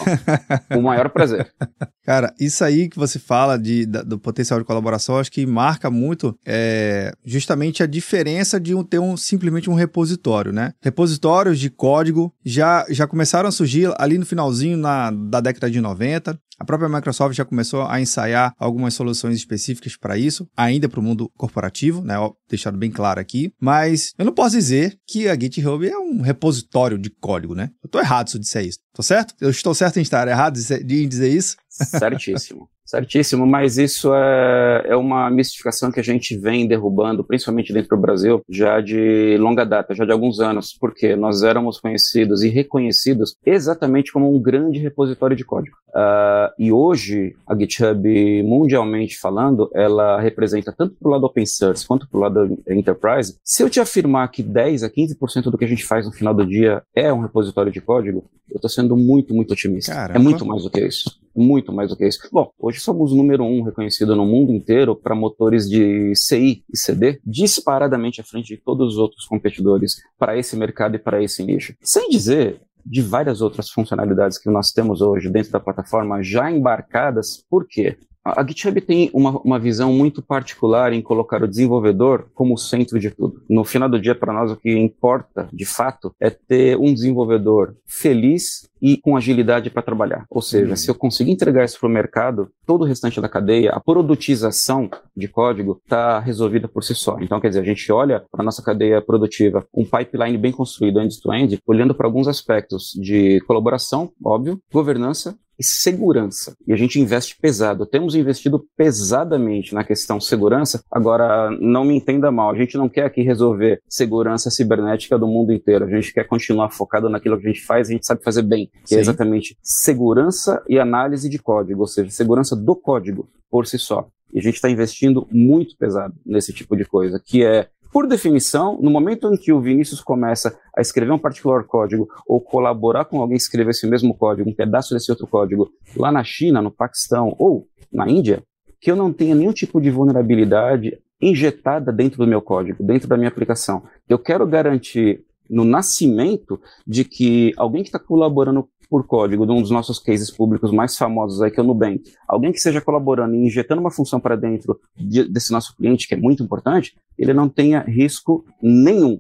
viu? 0.71 0.79
o 0.79 0.83
maior 0.83 1.11
prazer. 1.11 1.53
Cara, 2.05 2.33
isso 2.41 2.65
aí 2.65 2.89
que 2.89 2.97
você 2.97 3.19
fala 3.19 3.59
de, 3.59 3.85
da, 3.85 4.03
do 4.03 4.19
potencial 4.19 4.59
de 4.59 4.65
colaboração, 4.65 5.19
acho 5.19 5.31
que 5.31 5.45
marca 5.45 5.91
muito 5.91 6.39
é, 6.47 7.13
justamente 7.25 7.83
a 7.83 7.87
diferença 7.87 8.59
de 8.61 8.75
um, 8.75 8.85
ter 8.85 8.99
um, 8.99 9.17
simplesmente 9.17 9.69
um 9.69 9.75
repositório, 9.75 10.53
né? 10.53 10.73
Repositórios 10.81 11.59
de 11.59 11.69
código 11.69 12.33
já, 12.45 12.87
já 12.89 13.07
começaram 13.07 13.49
a 13.49 13.53
surgir 13.53 13.93
ali 13.99 14.17
no 14.17 14.25
finalzinho 14.25 14.79
na, 14.79 15.11
da 15.11 15.41
década 15.41 15.71
de 15.71 15.81
90. 15.81 16.39
A 16.59 16.65
própria 16.65 16.89
Microsoft 16.89 17.37
já 17.37 17.45
começou 17.45 17.83
a 17.87 18.01
ensaiar 18.01 18.55
algumas 18.59 18.95
soluções 18.95 19.37
específicas 19.37 19.97
para 19.97 20.17
isso, 20.17 20.49
ainda 20.57 20.89
para 20.89 21.01
o 21.01 21.03
mundo 21.03 21.31
corporativo, 21.37 22.03
né? 22.03 22.15
Deixado 22.49 22.79
bem 22.79 22.91
claro 22.91 23.21
aqui. 23.21 23.53
Mas 23.61 24.13
eu 24.19 24.25
não 24.25 24.33
posso 24.33 24.57
dizer 24.57 24.99
que 25.07 25.29
a 25.29 25.39
GitHub 25.39 25.87
é 25.87 25.99
um 25.99 26.23
repositório 26.23 26.99
de 26.99 27.11
código, 27.11 27.55
né? 27.55 27.71
Eu 27.83 27.89
estou 27.89 28.01
errado 28.01 28.31
se 28.31 28.37
eu 28.37 28.41
disser 28.41 28.65
isso. 28.65 28.79
Tô 28.95 29.03
certo? 29.03 29.35
Eu 29.41 29.51
estou 29.51 29.75
certo 29.75 29.99
em 29.99 30.03
estar 30.03 30.27
errado 30.27 30.59
em 30.59 31.09
dizer 31.09 31.29
isso? 31.29 31.57
Certíssimo. 31.85 32.69
Certíssimo, 32.87 33.45
mas 33.45 33.79
isso 33.79 34.15
é, 34.15 34.85
é 34.91 34.97
uma 34.97 35.29
mistificação 35.29 35.91
que 35.91 35.99
a 35.99 36.05
gente 36.05 36.39
vem 36.39 36.69
derrubando, 36.69 37.25
principalmente 37.25 37.73
dentro 37.73 37.97
do 37.97 38.01
Brasil, 38.01 38.41
já 38.49 38.81
de 38.81 39.37
longa 39.41 39.65
data, 39.65 39.93
já 39.93 40.05
de 40.05 40.13
alguns 40.13 40.39
anos, 40.39 40.73
porque 40.73 41.17
nós 41.17 41.43
éramos 41.43 41.81
conhecidos 41.81 42.45
e 42.45 42.49
reconhecidos 42.49 43.35
exatamente 43.45 44.13
como 44.13 44.33
um 44.33 44.41
grande 44.41 44.79
repositório 44.79 45.37
de 45.37 45.45
código. 45.45 45.77
Uh, 45.89 46.53
e 46.59 46.71
hoje, 46.71 47.35
a 47.45 47.57
GitHub, 47.57 48.43
mundialmente 48.45 49.19
falando, 49.19 49.69
ela 49.75 50.21
representa 50.21 50.73
tanto 50.73 50.95
para 50.95 51.09
o 51.09 51.11
lado 51.11 51.27
open 51.27 51.45
source 51.45 51.85
quanto 51.85 52.09
para 52.09 52.19
o 52.19 52.21
lado 52.21 52.59
enterprise. 52.69 53.37
Se 53.43 53.65
eu 53.65 53.71
te 53.71 53.81
afirmar 53.81 54.31
que 54.31 54.45
10 54.45 54.85
a 54.85 54.91
15% 54.91 55.51
do 55.51 55.59
que 55.59 55.65
a 55.65 55.69
gente 55.69 55.85
faz 55.85 56.07
no 56.07 56.13
final 56.13 56.33
do 56.33 56.47
dia 56.47 56.85
é 56.95 57.13
um 57.13 57.21
repositório 57.21 57.73
de 57.73 57.81
código, 57.81 58.25
eu 58.49 58.57
estou 58.57 58.71
sendo 58.71 58.97
muito, 58.97 59.35
muito 59.35 59.53
otimista. 59.53 59.91
É 59.91 59.95
Caramba. 59.95 60.21
É 60.21 60.23
muito 60.23 60.47
mais 60.47 60.63
do 60.63 60.71
que 60.71 60.81
isso. 60.81 61.19
Muito 61.37 61.73
mais 61.73 61.91
do 61.91 61.97
que 61.97 62.07
isso. 62.07 62.19
Bom, 62.33 62.51
hoje 62.59 62.81
somos 62.81 63.13
o 63.13 63.17
número 63.17 63.45
um 63.45 63.63
reconhecido 63.63 64.17
no 64.17 64.25
mundo 64.25 64.53
inteiro 64.53 64.97
para 64.97 65.15
motores 65.15 65.69
de 65.69 66.13
CI 66.15 66.65
e 66.73 66.77
CD, 66.77 67.21
disparadamente 67.25 68.21
à 68.21 68.25
frente 68.25 68.55
de 68.55 68.63
todos 68.63 68.95
os 68.95 68.99
outros 68.99 69.27
competidores 69.27 69.97
para 70.19 70.39
esse 70.39 70.57
mercado 70.57 70.97
e 70.97 70.99
para 70.99 71.23
esse 71.23 71.45
nicho. 71.45 71.75
Sem 71.83 72.09
dizer 72.09 72.61
de 72.85 73.03
várias 73.03 73.43
outras 73.43 73.69
funcionalidades 73.69 74.39
que 74.39 74.49
nós 74.49 74.71
temos 74.71 75.01
hoje 75.01 75.29
dentro 75.29 75.51
da 75.51 75.59
plataforma 75.59 76.23
já 76.23 76.51
embarcadas, 76.51 77.45
por 77.51 77.67
quê? 77.67 77.99
A 78.35 78.45
GitHub 78.45 78.81
tem 78.81 79.09
uma, 79.13 79.39
uma 79.39 79.59
visão 79.59 79.93
muito 79.93 80.21
particular 80.21 80.93
em 80.93 81.01
colocar 81.01 81.43
o 81.45 81.49
desenvolvedor 81.49 82.27
como 82.35 82.59
centro 82.59 82.99
de 82.99 83.11
tudo. 83.11 83.43
No 83.49 83.65
final 83.65 83.89
do 83.89 84.01
dia, 84.01 84.17
para 84.17 84.33
nós, 84.33 84.51
o 84.51 84.57
que 84.57 84.77
importa, 84.77 85.49
de 85.53 85.65
fato, 85.65 86.13
é 86.21 86.29
ter 86.29 86.77
um 86.77 86.93
desenvolvedor 86.93 87.77
feliz 87.87 88.69
e 88.83 88.97
com 88.97 89.17
agilidade 89.17 89.71
para 89.71 89.83
trabalhar. 89.83 90.27
Ou 90.29 90.43
seja, 90.43 90.71
uhum. 90.71 90.77
se 90.77 90.91
eu 90.91 90.95
conseguir 90.95 91.31
entregar 91.31 91.65
isso 91.65 91.79
para 91.79 91.89
o 91.89 91.93
mercado, 91.93 92.51
todo 92.67 92.83
o 92.83 92.85
restante 92.85 93.21
da 93.21 93.29
cadeia, 93.29 93.71
a 93.71 93.81
produtização 93.81 94.91
de 95.17 95.29
código 95.29 95.81
está 95.83 96.19
resolvida 96.19 96.69
por 96.69 96.83
si 96.83 96.95
só. 96.95 97.17
Então, 97.21 97.41
quer 97.41 97.49
dizer, 97.49 97.61
a 97.61 97.65
gente 97.65 97.91
olha 97.93 98.25
para 98.31 98.43
a 98.43 98.45
nossa 98.45 98.63
cadeia 98.63 99.01
produtiva, 99.01 99.65
um 99.73 99.85
pipeline 99.85 100.37
bem 100.37 100.53
construído 100.53 101.01
end-to-end, 101.01 101.57
-end, 101.57 101.61
olhando 101.67 101.95
para 101.95 102.07
alguns 102.07 102.29
aspectos 102.29 102.91
de 103.01 103.41
colaboração, 103.47 104.11
óbvio, 104.25 104.61
governança 104.73 105.37
e 105.59 105.65
segurança. 105.65 106.57
E 106.67 106.73
a 106.73 106.77
gente 106.77 107.01
investe 107.01 107.37
pesado. 107.41 107.87
Temos 107.87 108.15
investido 108.15 108.65
pesadamente 108.77 109.75
na 109.75 109.85
questão 109.85 110.21
segurança. 110.21 110.83
Agora, 110.91 111.51
não 111.61 111.85
me 111.85 111.97
entenda 111.97 112.31
mal, 112.31 112.51
a 112.51 112.57
gente 112.57 112.77
não 112.77 112.89
quer 112.89 113.05
aqui 113.05 113.23
resolver 113.23 113.81
segurança 113.89 114.51
cibernética 114.51 115.19
do 115.19 115.27
mundo 115.27 115.53
inteiro. 115.53 115.85
A 115.85 115.91
gente 115.91 116.13
quer 116.13 116.25
continuar 116.25 116.71
focado 116.71 117.09
naquilo 117.09 117.39
que 117.39 117.47
a 117.47 117.53
gente 117.53 117.65
faz 117.65 117.89
e 117.89 117.93
a 117.93 117.95
gente 117.95 118.07
sabe 118.07 118.23
fazer 118.23 118.43
bem, 118.43 118.67
que 118.67 118.81
é 118.81 118.87
Sim. 118.89 118.97
é 118.97 119.01
exatamente 119.01 119.57
segurança 119.63 120.63
e 120.69 120.79
análise 120.79 121.29
de 121.29 121.39
código, 121.39 121.81
ou 121.81 121.87
seja, 121.87 122.11
segurança 122.11 122.55
do 122.55 122.75
código 122.75 123.29
por 123.51 123.67
si 123.67 123.79
só. 123.79 124.09
E 124.33 124.39
a 124.39 124.43
gente 124.43 124.57
está 124.57 124.69
investindo 124.69 125.27
muito 125.31 125.77
pesado 125.79 126.15
nesse 126.25 126.53
tipo 126.53 126.77
de 126.77 126.85
coisa, 126.85 127.21
que 127.25 127.45
é 127.45 127.69
por 127.97 128.07
definição, 128.07 128.79
no 128.79 128.91
momento 128.91 129.33
em 129.33 129.39
que 129.39 129.51
o 129.51 129.59
Vinícius 129.59 130.03
começa 130.03 130.55
a 130.77 130.83
escrever 130.83 131.13
um 131.13 131.19
particular 131.19 131.65
código 131.65 132.07
ou 132.27 132.39
colaborar 132.39 133.07
com 133.07 133.23
alguém 133.23 133.39
que 133.39 133.43
escreveu 133.43 133.71
esse 133.71 133.87
mesmo 133.87 134.15
código, 134.15 134.51
um 134.51 134.53
pedaço 134.53 134.93
desse 134.93 135.11
outro 135.11 135.27
código, 135.27 135.71
lá 135.97 136.13
na 136.13 136.23
China, 136.23 136.61
no 136.61 136.71
Paquistão 136.71 137.35
ou 137.39 137.67
na 137.91 138.07
Índia, 138.07 138.43
que 138.83 138.91
eu 138.91 138.97
não 138.97 139.15
tenha 139.15 139.35
nenhum 139.35 139.51
tipo 139.51 139.81
de 139.81 139.91
vulnerabilidade 139.91 140.99
injetada 141.23 141.91
dentro 141.91 142.19
do 142.19 142.27
meu 142.27 142.43
código, 142.43 142.85
dentro 142.85 143.09
da 143.09 143.17
minha 143.17 143.31
aplicação. 143.31 143.83
Eu 144.07 144.19
quero 144.19 144.47
garantir 144.47 145.25
no 145.49 145.65
nascimento 145.65 146.61
de 146.87 147.03
que 147.03 147.55
alguém 147.57 147.83
que 147.83 147.89
está 147.89 147.99
colaborando 147.99 148.69
por 148.89 149.07
código 149.07 149.47
de 149.47 149.53
um 149.53 149.61
dos 149.61 149.71
nossos 149.71 149.99
cases 149.99 150.31
públicos 150.31 150.71
mais 150.71 150.97
famosos 150.97 151.43
aí, 151.43 151.51
que 151.51 151.59
é 151.59 151.63
o 151.63 151.67
Nubank, 151.67 152.03
alguém 152.29 152.53
que 152.53 152.59
esteja 152.59 152.81
colaborando 152.81 153.35
e 153.35 153.47
injetando 153.47 153.81
uma 153.81 153.91
função 153.91 154.21
para 154.21 154.37
dentro 154.37 154.81
de, 154.97 155.25
desse 155.25 155.53
nosso 155.53 155.77
cliente, 155.77 156.07
que 156.07 156.15
é 156.15 156.19
muito 156.19 156.43
importante, 156.43 156.97
ele 157.19 157.33
não 157.33 157.49
tenha 157.49 157.81
risco 157.81 158.45
nenhum, 158.63 159.19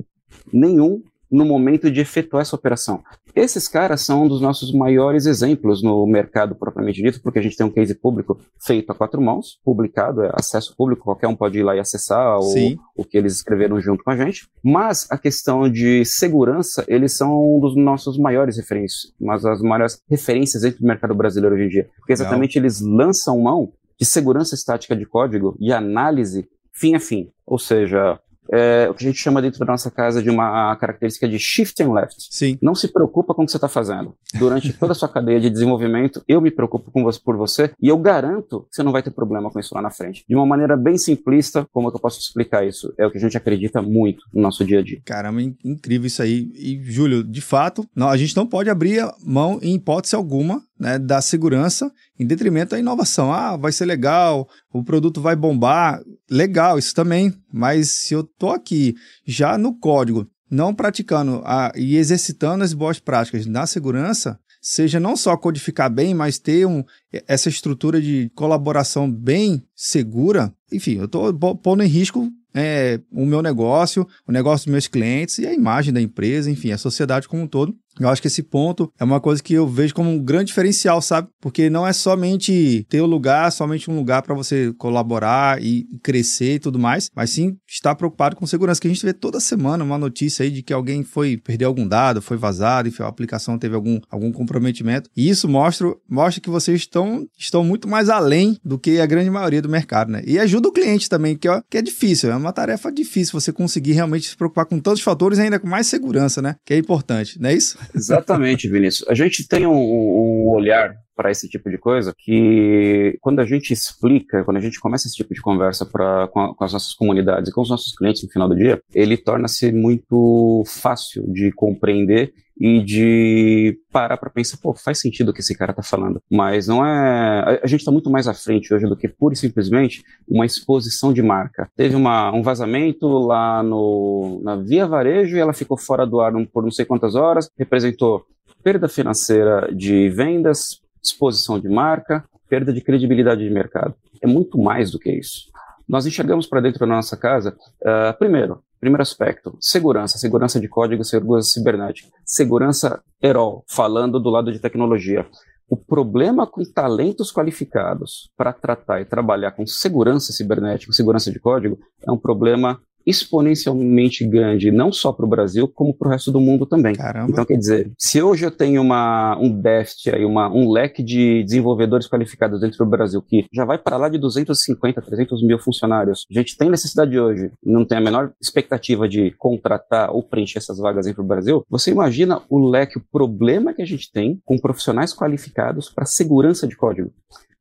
nenhum 0.52 1.02
no 1.30 1.44
momento 1.44 1.90
de 1.90 2.00
efetuar 2.00 2.42
essa 2.42 2.56
operação. 2.56 3.02
Esses 3.34 3.68
caras 3.68 4.00
são 4.00 4.24
um 4.24 4.28
dos 4.28 4.40
nossos 4.40 4.72
maiores 4.72 5.26
exemplos 5.26 5.82
no 5.82 6.06
mercado 6.06 6.54
propriamente 6.54 7.02
dito, 7.02 7.20
porque 7.20 7.38
a 7.38 7.42
gente 7.42 7.56
tem 7.56 7.66
um 7.66 7.70
case 7.70 7.94
público 7.94 8.38
feito 8.58 8.90
a 8.90 8.94
quatro 8.94 9.20
mãos, 9.20 9.58
publicado, 9.62 10.22
é 10.22 10.30
acesso 10.32 10.74
público, 10.76 11.04
qualquer 11.04 11.26
um 11.26 11.36
pode 11.36 11.58
ir 11.58 11.62
lá 11.62 11.76
e 11.76 11.80
acessar 11.80 12.38
o, 12.38 12.54
o 12.96 13.04
que 13.04 13.18
eles 13.18 13.34
escreveram 13.34 13.80
junto 13.80 14.02
com 14.02 14.10
a 14.10 14.16
gente. 14.16 14.48
Mas 14.64 15.06
a 15.10 15.18
questão 15.18 15.68
de 15.70 16.04
segurança, 16.04 16.84
eles 16.88 17.16
são 17.16 17.56
um 17.56 17.60
dos 17.60 17.76
nossos 17.76 18.16
maiores 18.16 18.56
referências, 18.56 19.12
mas 19.20 19.44
as 19.44 19.60
maiores 19.60 20.00
referências 20.08 20.62
dentro 20.62 20.80
do 20.80 20.86
mercado 20.86 21.14
brasileiro 21.14 21.54
hoje 21.54 21.64
em 21.64 21.68
dia. 21.68 21.90
Porque 21.98 22.12
exatamente 22.12 22.58
Legal. 22.58 22.64
eles 22.64 22.80
lançam 22.80 23.38
mão 23.40 23.72
de 23.98 24.06
segurança 24.06 24.54
estática 24.54 24.94
de 24.94 25.06
código 25.06 25.56
e 25.58 25.72
análise 25.72 26.48
fim 26.72 26.94
a 26.94 27.00
fim. 27.00 27.30
Ou 27.46 27.58
seja, 27.58 28.18
é, 28.52 28.88
o 28.90 28.94
que 28.94 29.04
a 29.04 29.08
gente 29.08 29.18
chama 29.18 29.42
dentro 29.42 29.60
da 29.60 29.66
nossa 29.66 29.90
casa 29.90 30.22
de 30.22 30.30
uma 30.30 30.74
característica 30.76 31.28
de 31.28 31.38
shift 31.38 31.82
and 31.82 31.92
left. 31.92 32.16
Sim. 32.30 32.58
Não 32.60 32.74
se 32.74 32.88
preocupa 32.88 33.34
com 33.34 33.42
o 33.42 33.46
que 33.46 33.52
você 33.52 33.56
está 33.56 33.68
fazendo. 33.68 34.14
Durante 34.34 34.72
toda 34.72 34.92
a 34.92 34.94
sua 34.94 35.08
cadeia 35.08 35.40
de 35.40 35.50
desenvolvimento, 35.50 36.22
eu 36.28 36.40
me 36.40 36.50
preocupo 36.50 36.90
com 36.90 37.02
você, 37.02 37.20
por 37.22 37.36
você 37.36 37.70
e 37.80 37.88
eu 37.88 37.98
garanto 37.98 38.66
que 38.70 38.76
você 38.76 38.82
não 38.82 38.92
vai 38.92 39.02
ter 39.02 39.10
problema 39.10 39.50
com 39.50 39.58
isso 39.58 39.74
lá 39.74 39.82
na 39.82 39.90
frente. 39.90 40.24
De 40.28 40.34
uma 40.34 40.46
maneira 40.46 40.76
bem 40.76 40.98
simplista, 40.98 41.66
como 41.72 41.88
é 41.88 41.90
que 41.90 41.96
eu 41.96 42.00
posso 42.00 42.20
explicar 42.20 42.66
isso? 42.66 42.92
É 42.98 43.06
o 43.06 43.10
que 43.10 43.18
a 43.18 43.20
gente 43.20 43.36
acredita 43.36 43.82
muito 43.82 44.24
no 44.32 44.42
nosso 44.42 44.64
dia 44.64 44.80
a 44.80 44.82
dia. 44.82 45.00
Caramba, 45.04 45.42
incrível 45.42 46.06
isso 46.06 46.22
aí. 46.22 46.50
E, 46.54 46.80
Júlio, 46.82 47.22
de 47.22 47.40
fato, 47.40 47.86
não, 47.94 48.08
a 48.08 48.16
gente 48.16 48.36
não 48.36 48.46
pode 48.46 48.70
abrir 48.70 49.04
mão 49.24 49.58
em 49.62 49.74
hipótese 49.74 50.14
alguma 50.14 50.62
né, 50.78 50.98
da 50.98 51.20
segurança 51.20 51.90
em 52.18 52.26
detrimento 52.26 52.70
da 52.70 52.78
inovação. 52.78 53.32
Ah, 53.32 53.56
vai 53.56 53.72
ser 53.72 53.86
legal, 53.86 54.48
o 54.72 54.84
produto 54.84 55.20
vai 55.20 55.36
bombar. 55.36 56.02
Legal, 56.30 56.78
isso 56.78 56.94
também. 56.94 57.32
Mas 57.52 57.90
se 57.90 58.14
eu 58.14 58.22
tô 58.22 58.50
aqui 58.50 58.94
já 59.24 59.56
no 59.56 59.78
código, 59.78 60.28
não 60.50 60.74
praticando 60.74 61.42
a, 61.44 61.72
e 61.74 61.96
exercitando 61.96 62.64
as 62.64 62.72
boas 62.72 62.98
práticas 62.98 63.46
na 63.46 63.66
segurança, 63.66 64.38
seja 64.60 64.98
não 64.98 65.16
só 65.16 65.36
codificar 65.36 65.90
bem, 65.90 66.14
mas 66.14 66.38
ter 66.38 66.66
um, 66.66 66.82
essa 67.26 67.48
estrutura 67.48 68.00
de 68.00 68.30
colaboração 68.34 69.10
bem 69.10 69.64
segura, 69.74 70.52
enfim, 70.72 70.96
eu 70.96 71.04
estou 71.04 71.32
pondo 71.56 71.82
em 71.82 71.88
risco 71.88 72.28
é, 72.52 72.98
o 73.12 73.26
meu 73.26 73.42
negócio, 73.42 74.08
o 74.26 74.32
negócio 74.32 74.64
dos 74.64 74.72
meus 74.72 74.88
clientes 74.88 75.38
e 75.38 75.46
a 75.46 75.52
imagem 75.52 75.92
da 75.92 76.00
empresa, 76.00 76.50
enfim, 76.50 76.72
a 76.72 76.78
sociedade 76.78 77.28
como 77.28 77.42
um 77.42 77.46
todo. 77.46 77.76
Eu 78.00 78.08
acho 78.08 78.20
que 78.20 78.28
esse 78.28 78.42
ponto 78.42 78.92
é 78.98 79.04
uma 79.04 79.20
coisa 79.20 79.42
que 79.42 79.54
eu 79.54 79.66
vejo 79.66 79.94
como 79.94 80.10
um 80.10 80.22
grande 80.22 80.46
diferencial, 80.46 81.00
sabe? 81.00 81.28
Porque 81.40 81.70
não 81.70 81.86
é 81.86 81.92
somente 81.92 82.86
ter 82.88 83.00
o 83.00 83.04
um 83.04 83.08
lugar, 83.08 83.50
somente 83.50 83.90
um 83.90 83.96
lugar 83.96 84.22
para 84.22 84.34
você 84.34 84.72
colaborar 84.76 85.62
e 85.62 85.86
crescer 86.02 86.54
e 86.54 86.58
tudo 86.58 86.78
mais, 86.78 87.10
mas 87.14 87.30
sim 87.30 87.56
estar 87.66 87.94
preocupado 87.94 88.36
com 88.36 88.46
segurança, 88.46 88.80
que 88.80 88.86
a 88.86 88.90
gente 88.90 89.04
vê 89.04 89.12
toda 89.12 89.40
semana 89.40 89.84
uma 89.84 89.98
notícia 89.98 90.44
aí 90.44 90.50
de 90.50 90.62
que 90.62 90.72
alguém 90.72 91.02
foi 91.02 91.36
perder 91.36 91.64
algum 91.64 91.86
dado, 91.86 92.22
foi 92.22 92.36
vazado, 92.36 92.88
enfim, 92.88 93.02
a 93.02 93.08
aplicação 93.08 93.58
teve 93.58 93.74
algum, 93.74 94.00
algum 94.10 94.32
comprometimento. 94.32 95.10
E 95.16 95.28
isso 95.28 95.48
mostra, 95.48 95.94
mostra 96.08 96.40
que 96.40 96.50
vocês 96.50 96.80
estão, 96.80 97.26
estão 97.38 97.64
muito 97.64 97.88
mais 97.88 98.08
além 98.08 98.58
do 98.64 98.78
que 98.78 99.00
a 99.00 99.06
grande 99.06 99.30
maioria 99.30 99.62
do 99.62 99.68
mercado, 99.68 100.10
né? 100.10 100.22
E 100.26 100.38
ajuda 100.38 100.68
o 100.68 100.72
cliente 100.72 101.08
também, 101.08 101.36
que, 101.36 101.48
ó, 101.48 101.62
que 101.68 101.78
é 101.78 101.82
difícil, 101.82 102.30
é 102.30 102.36
uma 102.36 102.52
tarefa 102.52 102.92
difícil 102.92 103.38
você 103.38 103.52
conseguir 103.52 103.92
realmente 103.92 104.28
se 104.28 104.36
preocupar 104.36 104.66
com 104.66 104.78
tantos 104.78 105.02
fatores, 105.02 105.38
ainda 105.38 105.58
com 105.58 105.68
mais 105.68 105.86
segurança, 105.86 106.42
né? 106.42 106.56
Que 106.64 106.74
é 106.74 106.78
importante, 106.78 107.40
não 107.40 107.48
é 107.48 107.54
isso? 107.54 107.78
Exatamente, 107.94 108.68
Vinícius. 108.68 109.08
A 109.08 109.14
gente 109.14 109.46
tem 109.46 109.66
um, 109.66 109.72
um 109.72 110.48
olhar 110.48 110.94
para 111.16 111.30
esse 111.30 111.48
tipo 111.48 111.70
de 111.70 111.78
coisa 111.78 112.12
que 112.16 113.16
quando 113.20 113.40
a 113.40 113.44
gente 113.44 113.72
explica, 113.72 114.44
quando 114.44 114.58
a 114.58 114.60
gente 114.60 114.78
começa 114.78 115.08
esse 115.08 115.16
tipo 115.16 115.32
de 115.32 115.40
conversa 115.40 115.86
pra, 115.86 116.28
com, 116.28 116.40
a, 116.40 116.54
com 116.54 116.64
as 116.64 116.72
nossas 116.74 116.92
comunidades 116.92 117.48
e 117.48 117.52
com 117.52 117.62
os 117.62 117.70
nossos 117.70 117.96
clientes 117.96 118.22
no 118.22 118.30
final 118.30 118.48
do 118.48 118.54
dia, 118.54 118.80
ele 118.94 119.16
torna-se 119.16 119.72
muito 119.72 120.62
fácil 120.66 121.24
de 121.32 121.50
compreender 121.52 122.32
e 122.58 122.82
de 122.82 123.78
parar 123.92 124.16
para 124.16 124.30
pensar, 124.30 124.56
pô, 124.56 124.74
faz 124.74 124.98
sentido 125.00 125.28
o 125.28 125.32
que 125.32 125.40
esse 125.40 125.56
cara 125.56 125.74
tá 125.74 125.82
falando. 125.82 126.22
Mas 126.30 126.66
não 126.66 126.84
é. 126.84 127.60
A, 127.62 127.66
gente 127.66 127.80
está 127.80 127.92
muito 127.92 128.10
mais 128.10 128.26
à 128.26 128.34
frente 128.34 128.72
hoje 128.72 128.86
do 128.86 128.96
que 128.96 129.08
pura 129.08 129.34
e 129.34 129.36
simplesmente 129.36 130.02
uma 130.26 130.46
exposição 130.46 131.12
de 131.12 131.22
marca. 131.22 131.70
Teve 131.76 131.94
uma, 131.94 132.32
um 132.32 132.42
vazamento 132.42 133.06
lá 133.06 133.62
no, 133.62 134.40
na 134.42 134.56
Via 134.56 134.86
Varejo 134.86 135.36
e 135.36 135.40
ela 135.40 135.52
ficou 135.52 135.76
fora 135.76 136.06
do 136.06 136.20
ar 136.20 136.32
por 136.52 136.62
não 136.62 136.70
sei 136.70 136.84
quantas 136.84 137.14
horas, 137.14 137.50
representou 137.58 138.24
perda 138.62 138.88
financeira 138.88 139.70
de 139.72 140.08
vendas, 140.08 140.80
exposição 141.02 141.60
de 141.60 141.68
marca, 141.68 142.24
perda 142.48 142.72
de 142.72 142.80
credibilidade 142.80 143.44
de 143.44 143.50
mercado. 143.50 143.94
É 144.22 144.26
muito 144.26 144.58
mais 144.58 144.90
do 144.90 144.98
que 144.98 145.10
isso. 145.10 145.50
Nós 145.88 146.06
enxergamos 146.06 146.46
para 146.46 146.60
dentro 146.60 146.80
da 146.80 146.86
nossa 146.86 147.16
casa, 147.16 147.56
uh, 147.82 148.18
primeiro, 148.18 148.60
Primeiro 148.86 149.02
aspecto, 149.02 149.58
segurança, 149.60 150.16
segurança 150.16 150.60
de 150.60 150.68
código, 150.68 151.02
segurança 151.02 151.48
cibernética, 151.48 152.08
segurança 152.24 153.02
EROL, 153.20 153.64
falando 153.68 154.20
do 154.20 154.30
lado 154.30 154.52
de 154.52 154.60
tecnologia. 154.60 155.26
O 155.68 155.76
problema 155.76 156.46
com 156.46 156.62
talentos 156.62 157.32
qualificados 157.32 158.30
para 158.36 158.52
tratar 158.52 159.00
e 159.00 159.04
trabalhar 159.04 159.50
com 159.50 159.66
segurança 159.66 160.32
cibernética, 160.32 160.92
segurança 160.92 161.32
de 161.32 161.40
código, 161.40 161.80
é 162.06 162.12
um 162.12 162.16
problema 162.16 162.80
exponencialmente 163.06 164.26
grande, 164.26 164.72
não 164.72 164.90
só 164.90 165.12
para 165.12 165.24
o 165.24 165.28
Brasil, 165.28 165.68
como 165.68 165.94
para 165.94 166.08
o 166.08 166.10
resto 166.10 166.32
do 166.32 166.40
mundo 166.40 166.66
também. 166.66 166.94
Caramba. 166.94 167.30
Então, 167.30 167.44
quer 167.44 167.56
dizer, 167.56 167.92
se 167.96 168.20
hoje 168.20 168.44
eu 168.44 168.50
tenho 168.50 168.82
uma, 168.82 169.38
um 169.38 169.48
déficit, 169.48 170.10
aí, 170.10 170.24
uma, 170.24 170.48
um 170.52 170.70
leque 170.70 171.02
de 171.02 171.44
desenvolvedores 171.44 172.08
qualificados 172.08 172.60
dentro 172.60 172.78
do 172.78 172.90
Brasil, 172.90 173.22
que 173.22 173.46
já 173.52 173.64
vai 173.64 173.78
para 173.78 173.96
lá 173.96 174.08
de 174.08 174.18
250, 174.18 175.00
300 175.00 175.42
mil 175.44 175.58
funcionários, 175.58 176.26
a 176.30 176.34
gente 176.34 176.56
tem 176.56 176.68
necessidade 176.68 177.18
hoje, 177.18 177.52
não 177.64 177.84
tem 177.84 177.98
a 177.98 178.00
menor 178.00 178.32
expectativa 178.42 179.08
de 179.08 179.30
contratar 179.38 180.10
ou 180.10 180.22
preencher 180.22 180.58
essas 180.58 180.78
vagas 180.78 181.06
dentro 181.06 181.22
do 181.22 181.28
Brasil, 181.28 181.64
você 181.70 181.92
imagina 181.92 182.42
o 182.50 182.68
leque, 182.68 182.98
o 182.98 183.04
problema 183.12 183.72
que 183.72 183.82
a 183.82 183.86
gente 183.86 184.10
tem 184.10 184.40
com 184.44 184.58
profissionais 184.58 185.14
qualificados 185.14 185.88
para 185.88 186.04
segurança 186.04 186.66
de 186.66 186.76
código. 186.76 187.12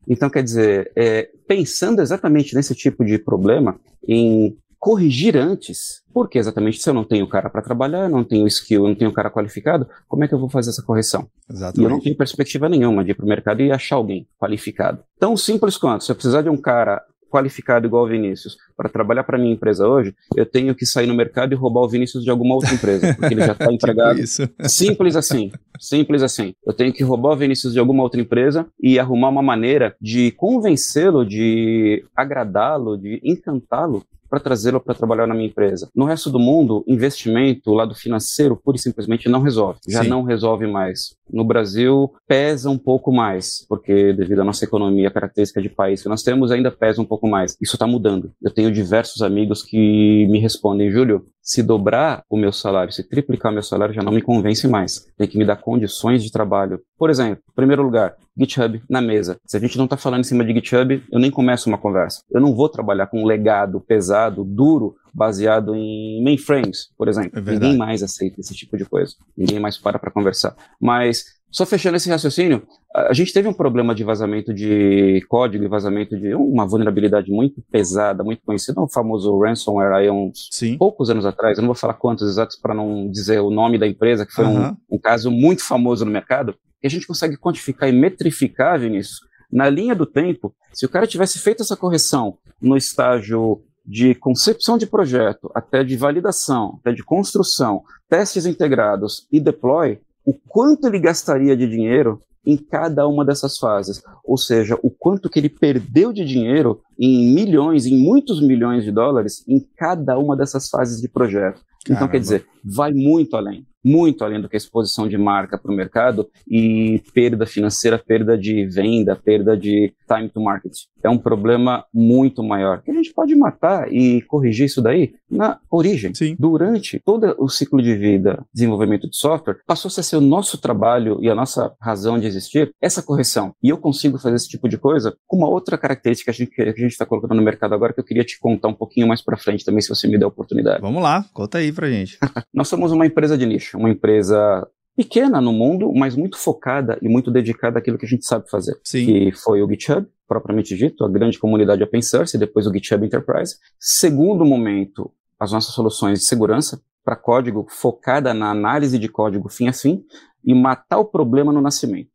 Então, 0.08 0.30
quer 0.30 0.44
dizer, 0.44 0.92
é, 0.96 1.30
pensando 1.48 2.02
exatamente 2.02 2.56
nesse 2.56 2.76
tipo 2.76 3.04
de 3.04 3.18
problema, 3.18 3.80
em 4.08 4.56
corrigir 4.80 5.38
antes. 5.38 6.04
Porque 6.14 6.38
exatamente 6.38 6.82
se 6.82 6.90
eu 6.90 6.94
não 6.94 7.04
tenho 7.04 7.28
cara 7.28 7.50
para 7.50 7.62
trabalhar, 7.62 8.10
não 8.10 8.24
tenho 8.24 8.48
skill, 8.48 8.88
não 8.88 8.96
tenho 8.96 9.12
cara 9.12 9.30
qualificado, 9.30 9.88
como 10.08 10.24
é 10.24 10.28
que 10.28 10.34
eu 10.34 10.40
vou 10.40 10.50
fazer 10.50 10.70
essa 10.70 10.84
correção? 10.84 11.28
Exatamente. 11.50 11.82
E 11.82 11.84
eu 11.84 11.90
não 11.90 12.00
tenho 12.00 12.16
perspectiva 12.16 12.70
nenhuma 12.70 13.04
de 13.04 13.12
ir 13.12 13.16
para 13.16 13.26
o 13.26 13.30
mercado 13.30 13.62
e 13.62 13.72
achar 13.72 13.96
alguém 13.96 14.28
qualificado. 14.40 15.04
Tão 15.20 15.36
simples 15.36 15.78
quanto, 15.78 16.04
se 16.04 16.12
eu 16.12 16.16
precisar 16.16 16.42
de 16.42 16.50
um 16.50 16.58
cara 16.58 17.02
qualificado 17.36 17.86
igual 17.86 18.06
o 18.06 18.08
Vinícius 18.08 18.56
para 18.78 18.88
trabalhar 18.88 19.26
para 19.26 19.38
minha 19.38 19.54
empresa 19.54 19.86
hoje, 19.86 20.16
eu 20.38 20.46
tenho 20.46 20.74
que 20.74 20.86
sair 20.86 21.06
no 21.06 21.14
mercado 21.14 21.52
e 21.52 21.56
roubar 21.56 21.82
o 21.82 21.90
Vinícius 21.90 22.24
de 22.24 22.30
alguma 22.30 22.56
outra 22.56 22.74
empresa, 22.74 23.14
porque 23.14 23.34
ele 23.34 23.46
já 23.46 23.52
está 23.52 23.66
tipo 23.68 23.74
empregado. 23.74 24.16
tipo 24.24 24.70
Simples 24.70 25.16
assim. 25.18 25.52
Simples 25.78 26.24
assim. 26.24 26.54
Eu 26.66 26.72
tenho 26.72 26.94
que 26.94 27.04
roubar 27.04 27.34
o 27.34 27.38
Vinícius 27.38 27.74
de 27.74 27.80
alguma 27.80 28.04
outra 28.04 28.22
empresa 28.22 28.66
e 28.82 28.98
arrumar 28.98 29.30
uma 29.30 29.42
maneira 29.42 29.96
de 30.00 30.32
convencê-lo, 30.32 31.26
de 31.26 32.06
agradá-lo, 32.16 32.98
de 32.98 33.20
encantá-lo 33.22 34.06
para 34.36 34.44
trazê-lo 34.44 34.82
para 34.82 34.94
trabalhar 34.94 35.26
na 35.28 35.34
minha 35.34 35.48
empresa. 35.48 35.90
No 35.96 36.04
resto 36.04 36.30
do 36.30 36.38
mundo, 36.38 36.84
investimento, 36.88 37.72
o 37.72 37.74
lado 37.74 37.96
financeiro, 37.96 38.60
pura 38.62 38.76
e 38.76 38.80
simplesmente 38.80 39.30
não 39.30 39.42
resolve. 39.42 39.80
Já 39.88 40.04
Sim. 40.04 40.10
não 40.10 40.24
resolve 40.24 40.68
mais. 40.68 41.16
No 41.32 41.44
Brasil, 41.44 42.14
pesa 42.28 42.70
um 42.70 42.78
pouco 42.78 43.12
mais, 43.12 43.66
porque 43.68 44.14
devido 44.14 44.42
à 44.42 44.44
nossa 44.44 44.64
economia, 44.64 45.12
característica 45.12 45.62
de 45.62 45.70
país 45.70 46.02
que 46.02 46.10
nós 46.10 46.24
temos, 46.24 46.52
ainda 46.52 46.72
pesa 46.72 47.02
um 47.02 47.06
pouco 47.06 47.28
mais. 47.28 47.58
Isso 47.62 47.76
está 47.76 47.88
mudando. 47.88 48.32
Eu 48.42 48.52
tenho 48.52 48.72
diversos 48.72 49.22
amigos 49.22 49.64
que 49.64 50.28
me 50.28 50.40
respondem, 50.40 50.92
Júlio, 50.92 51.26
se 51.42 51.62
dobrar 51.62 52.24
o 52.30 52.38
meu 52.38 52.52
salário, 52.52 52.92
se 52.92 53.04
triplicar 53.04 53.52
o 53.52 53.54
meu 53.54 53.64
salário, 53.64 53.94
já 53.94 54.02
não 54.02 54.12
me 54.12 54.22
convence 54.22 54.68
mais. 54.68 55.08
Tem 55.16 55.28
que 55.28 55.38
me 55.38 55.46
dar 55.46 55.58
condições 55.58 56.24
de 56.24 56.32
trabalho. 56.32 56.80
Por 56.98 57.10
exemplo, 57.10 57.44
em 57.52 57.56
primeiro 57.56 57.84
lugar, 57.84 58.16
GitHub 58.36 58.82
na 58.90 59.00
mesa. 59.00 59.38
Se 59.46 59.56
a 59.56 59.60
gente 59.60 59.78
não 59.78 59.86
está 59.86 59.96
falando 59.96 60.22
em 60.22 60.24
cima 60.24 60.44
de 60.44 60.54
GitHub, 60.54 61.04
eu 61.12 61.20
nem 61.20 61.30
começo 61.30 61.70
uma 61.70 61.78
conversa. 61.78 62.22
Eu 62.32 62.42
não 62.42 62.56
vou 62.56 62.68
trabalhar 62.68 63.08
com 63.08 63.22
um 63.22 63.26
legado 63.26 63.80
pesado, 63.80 64.44
duro, 64.44 64.96
baseado 65.16 65.74
em 65.74 66.22
mainframes, 66.22 66.90
por 66.98 67.08
exemplo. 67.08 67.40
É 67.40 67.42
Ninguém 67.42 67.78
mais 67.78 68.04
aceita 68.04 68.42
esse 68.42 68.54
tipo 68.54 68.78
de 68.78 68.84
coisa. 68.84 69.16
Ninguém 69.36 69.60
mais 69.60 69.78
para 69.78 69.98
para 69.98 70.12
conversar. 70.12 70.54
Mas 70.80 71.24
só 71.50 71.66
fechando 71.66 71.96
esse 71.96 72.10
raciocínio, 72.10 72.68
a 72.94 73.14
gente 73.14 73.32
teve 73.32 73.48
um 73.48 73.54
problema 73.54 73.96
de 73.96 74.04
vazamento 74.04 74.54
de 74.54 75.26
código 75.30 75.64
e 75.64 75.70
vazamento 75.70 76.20
de 76.20 76.36
uma 76.36 76.68
vulnerabilidade 76.68 77.32
muito 77.32 77.64
pesada, 77.72 78.26
muito 78.26 78.42
conhecida, 78.46 78.82
o 78.82 78.90
famoso 78.90 79.40
ransomware 79.40 79.94
aí 79.94 80.12
uns 80.12 80.50
Sim. 80.52 80.78
poucos 80.78 81.10
anos 81.10 81.26
atrás. 81.26 81.58
Eu 81.58 81.62
não 81.62 81.70
vou 81.70 81.76
falar 81.76 81.94
quantos 81.94 82.28
exatos 82.28 82.58
para 82.58 82.74
não 82.74 83.10
dizer 83.10 83.40
o 83.40 83.50
nome 83.50 83.78
da 83.78 83.88
empresa, 83.88 84.26
que 84.26 84.34
foi 84.34 84.44
uhum. 84.44 84.68
um, 84.68 84.96
um 84.96 85.00
caso 85.00 85.32
muito 85.32 85.64
famoso 85.64 86.04
no 86.04 86.12
mercado. 86.12 86.56
E 86.84 86.88
a 86.88 86.90
gente 86.90 87.08
consegue 87.08 87.38
quantificar 87.38 87.88
e 87.88 87.94
metrificar, 87.94 88.78
Vinícius, 88.78 89.22
na 89.50 89.70
linha 89.70 89.96
do 89.96 90.06
tempo, 90.06 90.54
se 90.74 90.86
o 90.86 90.90
cara 90.90 91.08
tivesse 91.08 91.40
feito 91.40 91.64
essa 91.64 91.78
correção 91.78 92.38
no 92.62 92.76
estágio 92.76 93.64
de 93.86 94.16
concepção 94.16 94.78
de 94.78 94.88
projeto, 94.88 95.52
até 95.54 95.84
de 95.84 95.96
validação, 95.96 96.80
até 96.80 96.92
de 96.92 97.04
construção, 97.04 97.84
testes 98.10 98.46
integrados 98.46 99.28
e 99.32 99.40
deploy, 99.40 100.00
o 100.26 100.34
quanto 100.34 100.88
ele 100.88 101.00
gastaria 101.00 101.56
de 101.56 101.68
dinheiro 101.68 102.20
em 102.46 102.58
cada 102.58 103.08
uma 103.08 103.26
dessas 103.26 103.58
fases, 103.58 104.02
ou 104.24 104.38
seja, 104.38 104.78
o 104.84 104.90
quanto 104.90 105.30
que 105.30 105.40
ele 105.40 105.50
perdeu 105.50 106.14
de 106.14 106.24
dinheiro 106.24 106.82
em 106.98 107.34
milhões, 107.34 107.86
em 107.86 107.98
muitos 107.98 108.40
milhões 108.42 108.84
de 108.84 108.92
dólares 108.92 109.44
em 109.48 109.60
cada 109.76 110.18
uma 110.18 110.36
dessas 110.36 110.70
fases 110.70 111.02
de 111.02 111.08
projeto. 111.08 111.62
Então, 111.84 111.96
Caramba. 111.96 112.12
quer 112.12 112.20
dizer, 112.20 112.46
vai 112.64 112.92
muito 112.92 113.36
além 113.36 113.66
muito 113.86 114.24
além 114.24 114.42
do 114.42 114.50
que 114.50 114.56
a 114.56 114.58
exposição 114.58 115.08
de 115.08 115.16
marca 115.16 115.60
para 115.60 115.72
o 115.72 115.76
mercado 115.76 116.28
e 116.50 117.04
perda 117.14 117.46
financeira, 117.46 118.00
perda 118.00 118.36
de 118.36 118.66
venda, 118.66 119.16
perda 119.16 119.56
de 119.56 119.94
time 120.06 120.30
to 120.30 120.42
market. 120.42 120.74
É 121.04 121.10
um 121.10 121.18
problema 121.18 121.86
muito 121.94 122.44
maior. 122.44 122.82
Que 122.82 122.92
a 122.92 122.94
gente 122.94 123.14
pode 123.14 123.36
matar 123.36 123.92
e 123.92 124.22
corrigir 124.24 124.66
isso 124.66 124.82
daí 124.82 125.14
na 125.30 125.60
origem. 125.70 126.14
Sim. 126.14 126.36
Durante 126.38 127.00
todo 127.00 127.36
o 127.38 127.48
ciclo 127.48 127.82
de 127.82 127.96
vida, 127.96 128.46
desenvolvimento 128.54 129.10
de 129.10 129.16
software, 129.16 129.60
passou 129.66 129.90
a 129.90 130.04
ser 130.04 130.16
o 130.18 130.22
nosso 130.22 130.58
trabalho 130.58 131.20
e 131.22 131.30
a 131.30 131.36
nossa 131.36 131.74
razão 131.80 132.20
de 132.20 132.26
existir 132.26 132.72
essa 132.82 133.04
correção. 133.04 133.54
E 133.62 133.70
eu 133.70 133.78
consigo 133.78 134.18
fazer 134.18 134.36
esse 134.36 134.50
tipo 134.50 134.68
de 134.68 134.78
coisa 134.78 135.16
com 135.28 135.38
uma 135.38 135.50
outra 135.50 135.78
característica 135.78 136.32
que 136.34 136.62
a 136.62 136.66
gente 136.66 136.88
está 136.88 137.06
colocando 137.06 137.36
no 137.36 137.42
mercado 137.42 137.74
agora 137.74 137.94
que 137.94 138.00
eu 138.00 138.06
queria 138.06 138.24
te 138.24 138.40
contar 138.40 138.68
um 138.68 138.74
pouquinho 138.74 139.08
mais 139.08 139.22
para 139.22 139.38
frente 139.38 139.64
também, 139.64 139.82
se 139.82 139.90
você 139.90 140.08
me 140.08 140.18
der 140.18 140.26
a 140.26 140.30
oportunidade. 140.30 140.82
Vamos 140.82 141.02
lá, 141.02 141.24
conta 141.34 141.60
aí 141.60 141.72
pra 141.72 141.90
gente. 141.90 142.18
Nós 142.54 142.68
somos 142.68 142.92
uma 142.92 143.06
empresa 143.06 143.38
de 143.38 143.46
nicho 143.46 143.76
uma 143.76 143.90
empresa 143.90 144.68
pequena 144.96 145.42
no 145.42 145.52
mundo, 145.52 145.92
mas 145.94 146.16
muito 146.16 146.38
focada 146.38 146.98
e 147.02 147.10
muito 147.10 147.30
dedicada 147.30 147.80
àquilo 147.80 147.98
que 147.98 148.06
a 148.06 148.10
gente 148.10 148.26
sabe 148.26 148.50
fazer. 148.50 148.80
Sim. 148.84 149.06
Que 149.06 149.32
foi 149.32 149.62
o 149.62 149.70
GitHub, 149.70 150.08
propriamente 150.28 150.76
dito, 150.76 151.04
a 151.04 151.10
grande 151.10 151.38
comunidade 151.38 151.84
open 151.84 152.02
source, 152.02 152.36
e 152.36 152.40
depois 152.40 152.66
o 152.66 152.74
GitHub 152.74 153.06
Enterprise. 153.06 153.58
Segundo 153.80 154.46
momento, 154.46 155.12
as 155.40 155.52
nossas 155.52 155.74
soluções 155.74 156.20
de 156.20 156.26
segurança 156.26 156.82
para 157.04 157.16
código 157.16 157.68
focada 157.70 158.34
na 158.34 158.50
análise 158.50 158.98
de 158.98 159.08
código 159.08 159.50
fim 159.50 159.68
a 159.68 159.74
fim 159.74 160.04
e 160.44 160.54
matar 160.56 160.98
o 160.98 161.06
problema 161.06 161.52
no 161.52 161.62
nascimento. 161.62 162.10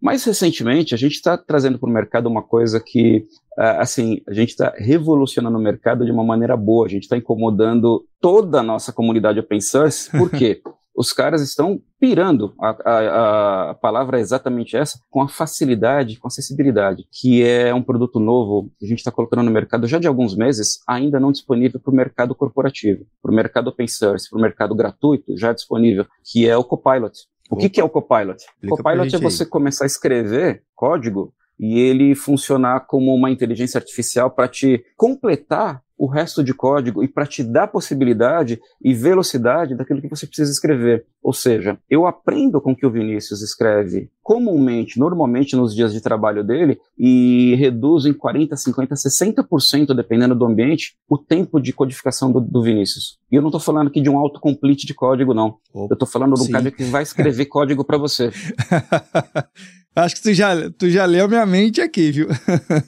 Mais 0.00 0.24
recentemente, 0.24 0.94
a 0.94 0.98
gente 0.98 1.12
está 1.12 1.38
trazendo 1.38 1.78
para 1.78 1.88
o 1.88 1.92
mercado 1.92 2.26
uma 2.26 2.42
coisa 2.42 2.80
que, 2.80 3.24
uh, 3.56 3.78
assim, 3.78 4.20
a 4.26 4.32
gente 4.32 4.50
está 4.50 4.74
revolucionando 4.76 5.56
o 5.56 5.60
mercado 5.60 6.04
de 6.04 6.10
uma 6.10 6.24
maneira 6.24 6.56
boa. 6.56 6.86
A 6.86 6.88
gente 6.88 7.04
está 7.04 7.16
incomodando 7.16 8.04
toda 8.20 8.60
a 8.60 8.62
nossa 8.64 8.92
comunidade 8.92 9.38
open 9.38 9.60
source. 9.60 10.10
Por 10.10 10.28
quê? 10.30 10.60
os 10.94 11.12
caras 11.12 11.42
estão 11.42 11.80
pirando, 11.98 12.54
a, 12.60 12.68
a, 12.70 13.70
a, 13.70 13.74
palavra 13.74 14.18
é 14.18 14.20
exatamente 14.20 14.76
essa, 14.76 15.00
com 15.10 15.22
a 15.22 15.28
facilidade, 15.28 16.18
com 16.18 16.26
a 16.26 16.30
acessibilidade, 16.30 17.06
que 17.10 17.42
é 17.42 17.72
um 17.72 17.82
produto 17.82 18.20
novo 18.20 18.70
que 18.78 18.84
a 18.84 18.88
gente 18.88 18.98
está 18.98 19.10
colocando 19.10 19.42
no 19.42 19.50
mercado 19.50 19.86
já 19.86 19.98
de 19.98 20.06
alguns 20.06 20.36
meses, 20.36 20.80
ainda 20.86 21.18
não 21.18 21.32
disponível 21.32 21.80
para 21.80 21.92
o 21.92 21.96
mercado 21.96 22.34
corporativo, 22.34 23.06
para 23.22 23.32
o 23.32 23.34
mercado 23.34 23.68
open 23.68 23.88
source, 23.88 24.28
para 24.28 24.38
o 24.38 24.42
mercado 24.42 24.74
gratuito, 24.74 25.36
já 25.36 25.52
disponível, 25.52 26.06
que 26.24 26.48
é 26.48 26.56
o 26.56 26.64
Copilot. 26.64 27.12
O 27.50 27.56
que, 27.56 27.68
que 27.68 27.80
é 27.80 27.84
o 27.84 27.88
Copilot? 27.88 28.42
O 28.64 28.76
Copilot 28.76 29.14
é 29.14 29.18
você 29.18 29.44
começar 29.44 29.84
a 29.84 29.86
escrever 29.86 30.62
código 30.74 31.34
e 31.58 31.78
ele 31.78 32.14
funcionar 32.14 32.80
como 32.86 33.14
uma 33.14 33.30
inteligência 33.30 33.78
artificial 33.78 34.30
para 34.30 34.48
te 34.48 34.84
completar 34.96 35.82
o 36.02 36.06
resto 36.08 36.42
de 36.42 36.52
código 36.52 37.04
e 37.04 37.06
para 37.06 37.24
te 37.24 37.44
dar 37.44 37.68
possibilidade 37.68 38.60
e 38.82 38.92
velocidade 38.92 39.76
daquilo 39.76 40.02
que 40.02 40.08
você 40.08 40.26
precisa 40.26 40.50
escrever. 40.50 41.06
Ou 41.22 41.32
seja, 41.32 41.78
eu 41.88 42.08
aprendo 42.08 42.60
com 42.60 42.72
o 42.72 42.76
que 42.76 42.84
o 42.84 42.90
Vinícius 42.90 43.40
escreve 43.40 44.10
comumente, 44.20 44.98
normalmente 44.98 45.54
nos 45.54 45.72
dias 45.72 45.92
de 45.92 46.00
trabalho 46.00 46.42
dele, 46.42 46.80
e 46.98 47.54
reduzo 47.54 48.08
em 48.08 48.12
40, 48.12 48.56
50, 48.56 48.96
60%, 48.96 49.94
dependendo 49.94 50.34
do 50.34 50.44
ambiente, 50.44 50.96
o 51.08 51.16
tempo 51.16 51.60
de 51.60 51.72
codificação 51.72 52.32
do, 52.32 52.40
do 52.40 52.64
Vinícius. 52.64 53.20
E 53.30 53.36
eu 53.36 53.40
não 53.40 53.50
estou 53.50 53.60
falando 53.60 53.86
aqui 53.86 54.00
de 54.00 54.10
um 54.10 54.18
autocomplete 54.18 54.84
de 54.84 54.94
código, 54.94 55.32
não. 55.32 55.58
Oh, 55.72 55.86
eu 55.88 55.94
estou 55.94 56.08
falando 56.08 56.34
de 56.34 56.42
um 56.42 56.50
cara 56.50 56.68
que 56.72 56.82
vai 56.82 57.04
escrever 57.04 57.46
código 57.46 57.84
para 57.84 57.96
você. 57.96 58.32
Acho 59.94 60.16
que 60.16 60.22
tu 60.22 60.32
já, 60.32 60.70
tu 60.70 60.88
já 60.90 61.04
leu 61.04 61.28
minha 61.28 61.44
mente 61.44 61.80
aqui, 61.80 62.10
viu? 62.10 62.28